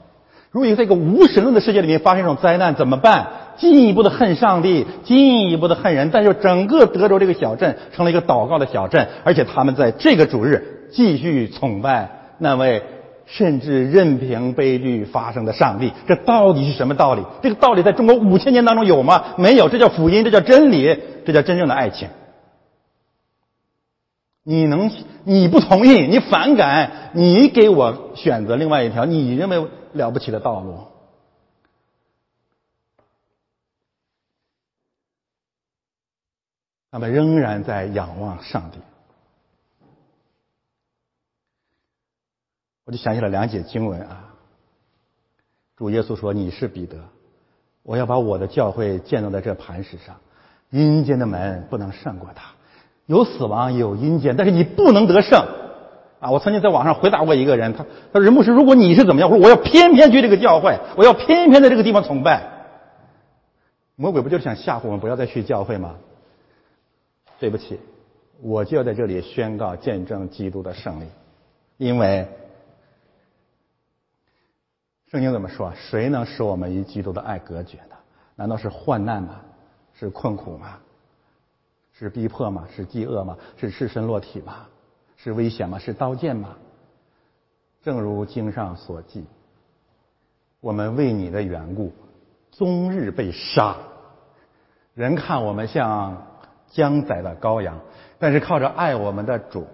[0.52, 3.28] 如果在一个无神论的世界里面发生这种灾难怎么办？
[3.58, 6.10] 进一步的恨上帝，进一步的恨人。
[6.10, 12.82] 但是整个德州这个小镇成了一个祷告的小镇，而且他们在这个主日继续崇拜那位。
[13.30, 17.23] 甚至任凭悲剧发生的上帝，这到底是什么道理？
[17.43, 19.35] 这个道理在中国五千年当中有吗？
[19.38, 22.10] 没有，这叫福音，这叫真理，这叫真正的爱情。
[24.43, 24.89] 你能，
[25.26, 30.88] 你不同意，你反感，你给我选择另外一条你认为了不起的道路。
[36.91, 38.80] 他们仍然在仰望上帝。
[42.90, 44.34] 我就想起了两节经文啊，
[45.78, 46.98] 主耶稣说：“你是彼得，
[47.84, 50.16] 我要把我的教会建造在这磐石上，
[50.72, 52.45] 阴间的门不能胜过他。
[53.06, 55.40] 有死亡，也有阴间，但是你不能得胜。”
[56.20, 59.30] 啊，我曾经在网上回答过一个人，他他说：“牧师，如果你是怎么样？
[59.30, 62.41] 我说我要偏偏去这个教会，我要偏偏在这个地方崇拜。
[63.98, 65.98] 魔鬼不就是想吓唬我们不要再去教会吗？
[67.40, 67.80] 对不起，
[68.41, 71.06] 我就要在这里宣告见证基督的胜利，
[71.78, 72.28] 因为。”
[75.10, 75.73] 圣经怎么说？
[75.76, 77.95] 谁能使我们与基督的爱隔绝呢？
[78.36, 79.41] 难道是患难吗？
[79.94, 80.77] 是困苦吗？
[81.94, 82.68] 是逼迫吗？
[82.76, 83.36] 是饥饿吗？
[83.57, 84.68] 是赤身裸体吗？
[85.18, 85.80] 是危险吗？
[85.80, 86.56] 是刀剑吗？
[87.81, 89.26] 正如经上所记，
[90.61, 91.91] 我们为你的缘故，
[92.52, 93.77] 终日被杀。
[94.94, 96.27] 人看我们像
[96.68, 97.80] 将宰的羔羊，
[98.19, 99.65] 但是靠着爱我们的主，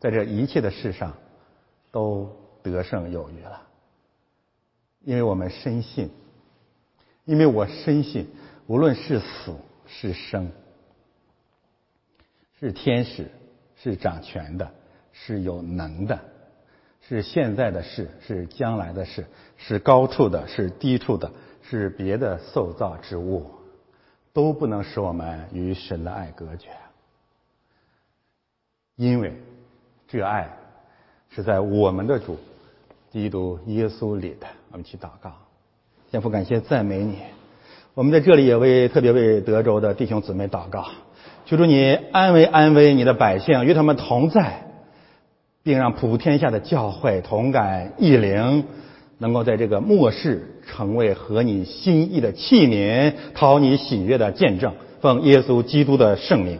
[0.00, 1.12] 在这一切的事上
[1.92, 2.28] 都
[2.62, 3.62] 得胜有余了。
[5.04, 6.10] 因为我们深信，
[7.24, 8.26] 因为我深信，
[8.66, 9.54] 无论是死
[9.86, 10.50] 是生，
[12.58, 13.30] 是天使，
[13.76, 14.72] 是掌权的，
[15.12, 16.18] 是有能的，
[17.02, 19.26] 是现在的事，是将来的事，
[19.58, 21.30] 是高处的，是低处的，
[21.62, 23.44] 是别的受造之物，
[24.32, 26.70] 都不能使我们与神的爱隔绝，
[28.96, 29.36] 因为
[30.08, 30.50] 这爱
[31.28, 32.38] 是在我们的主
[33.10, 34.46] 基督耶稣里的。
[34.74, 35.30] 我们去祷告，
[36.10, 37.18] 天父感谢赞美你。
[37.94, 40.86] 我们在这里也为特别为德州的弟兄姊妹祷告，
[41.46, 44.66] 求主你安慰安慰你的百姓，与他们同在，
[45.62, 48.64] 并让普天下的教会同感异灵，
[49.18, 54.74] 能够在这个末世成为合你心意的器皿，讨你喜悦的见证。
[55.00, 56.58] 奉耶稣基督的圣名。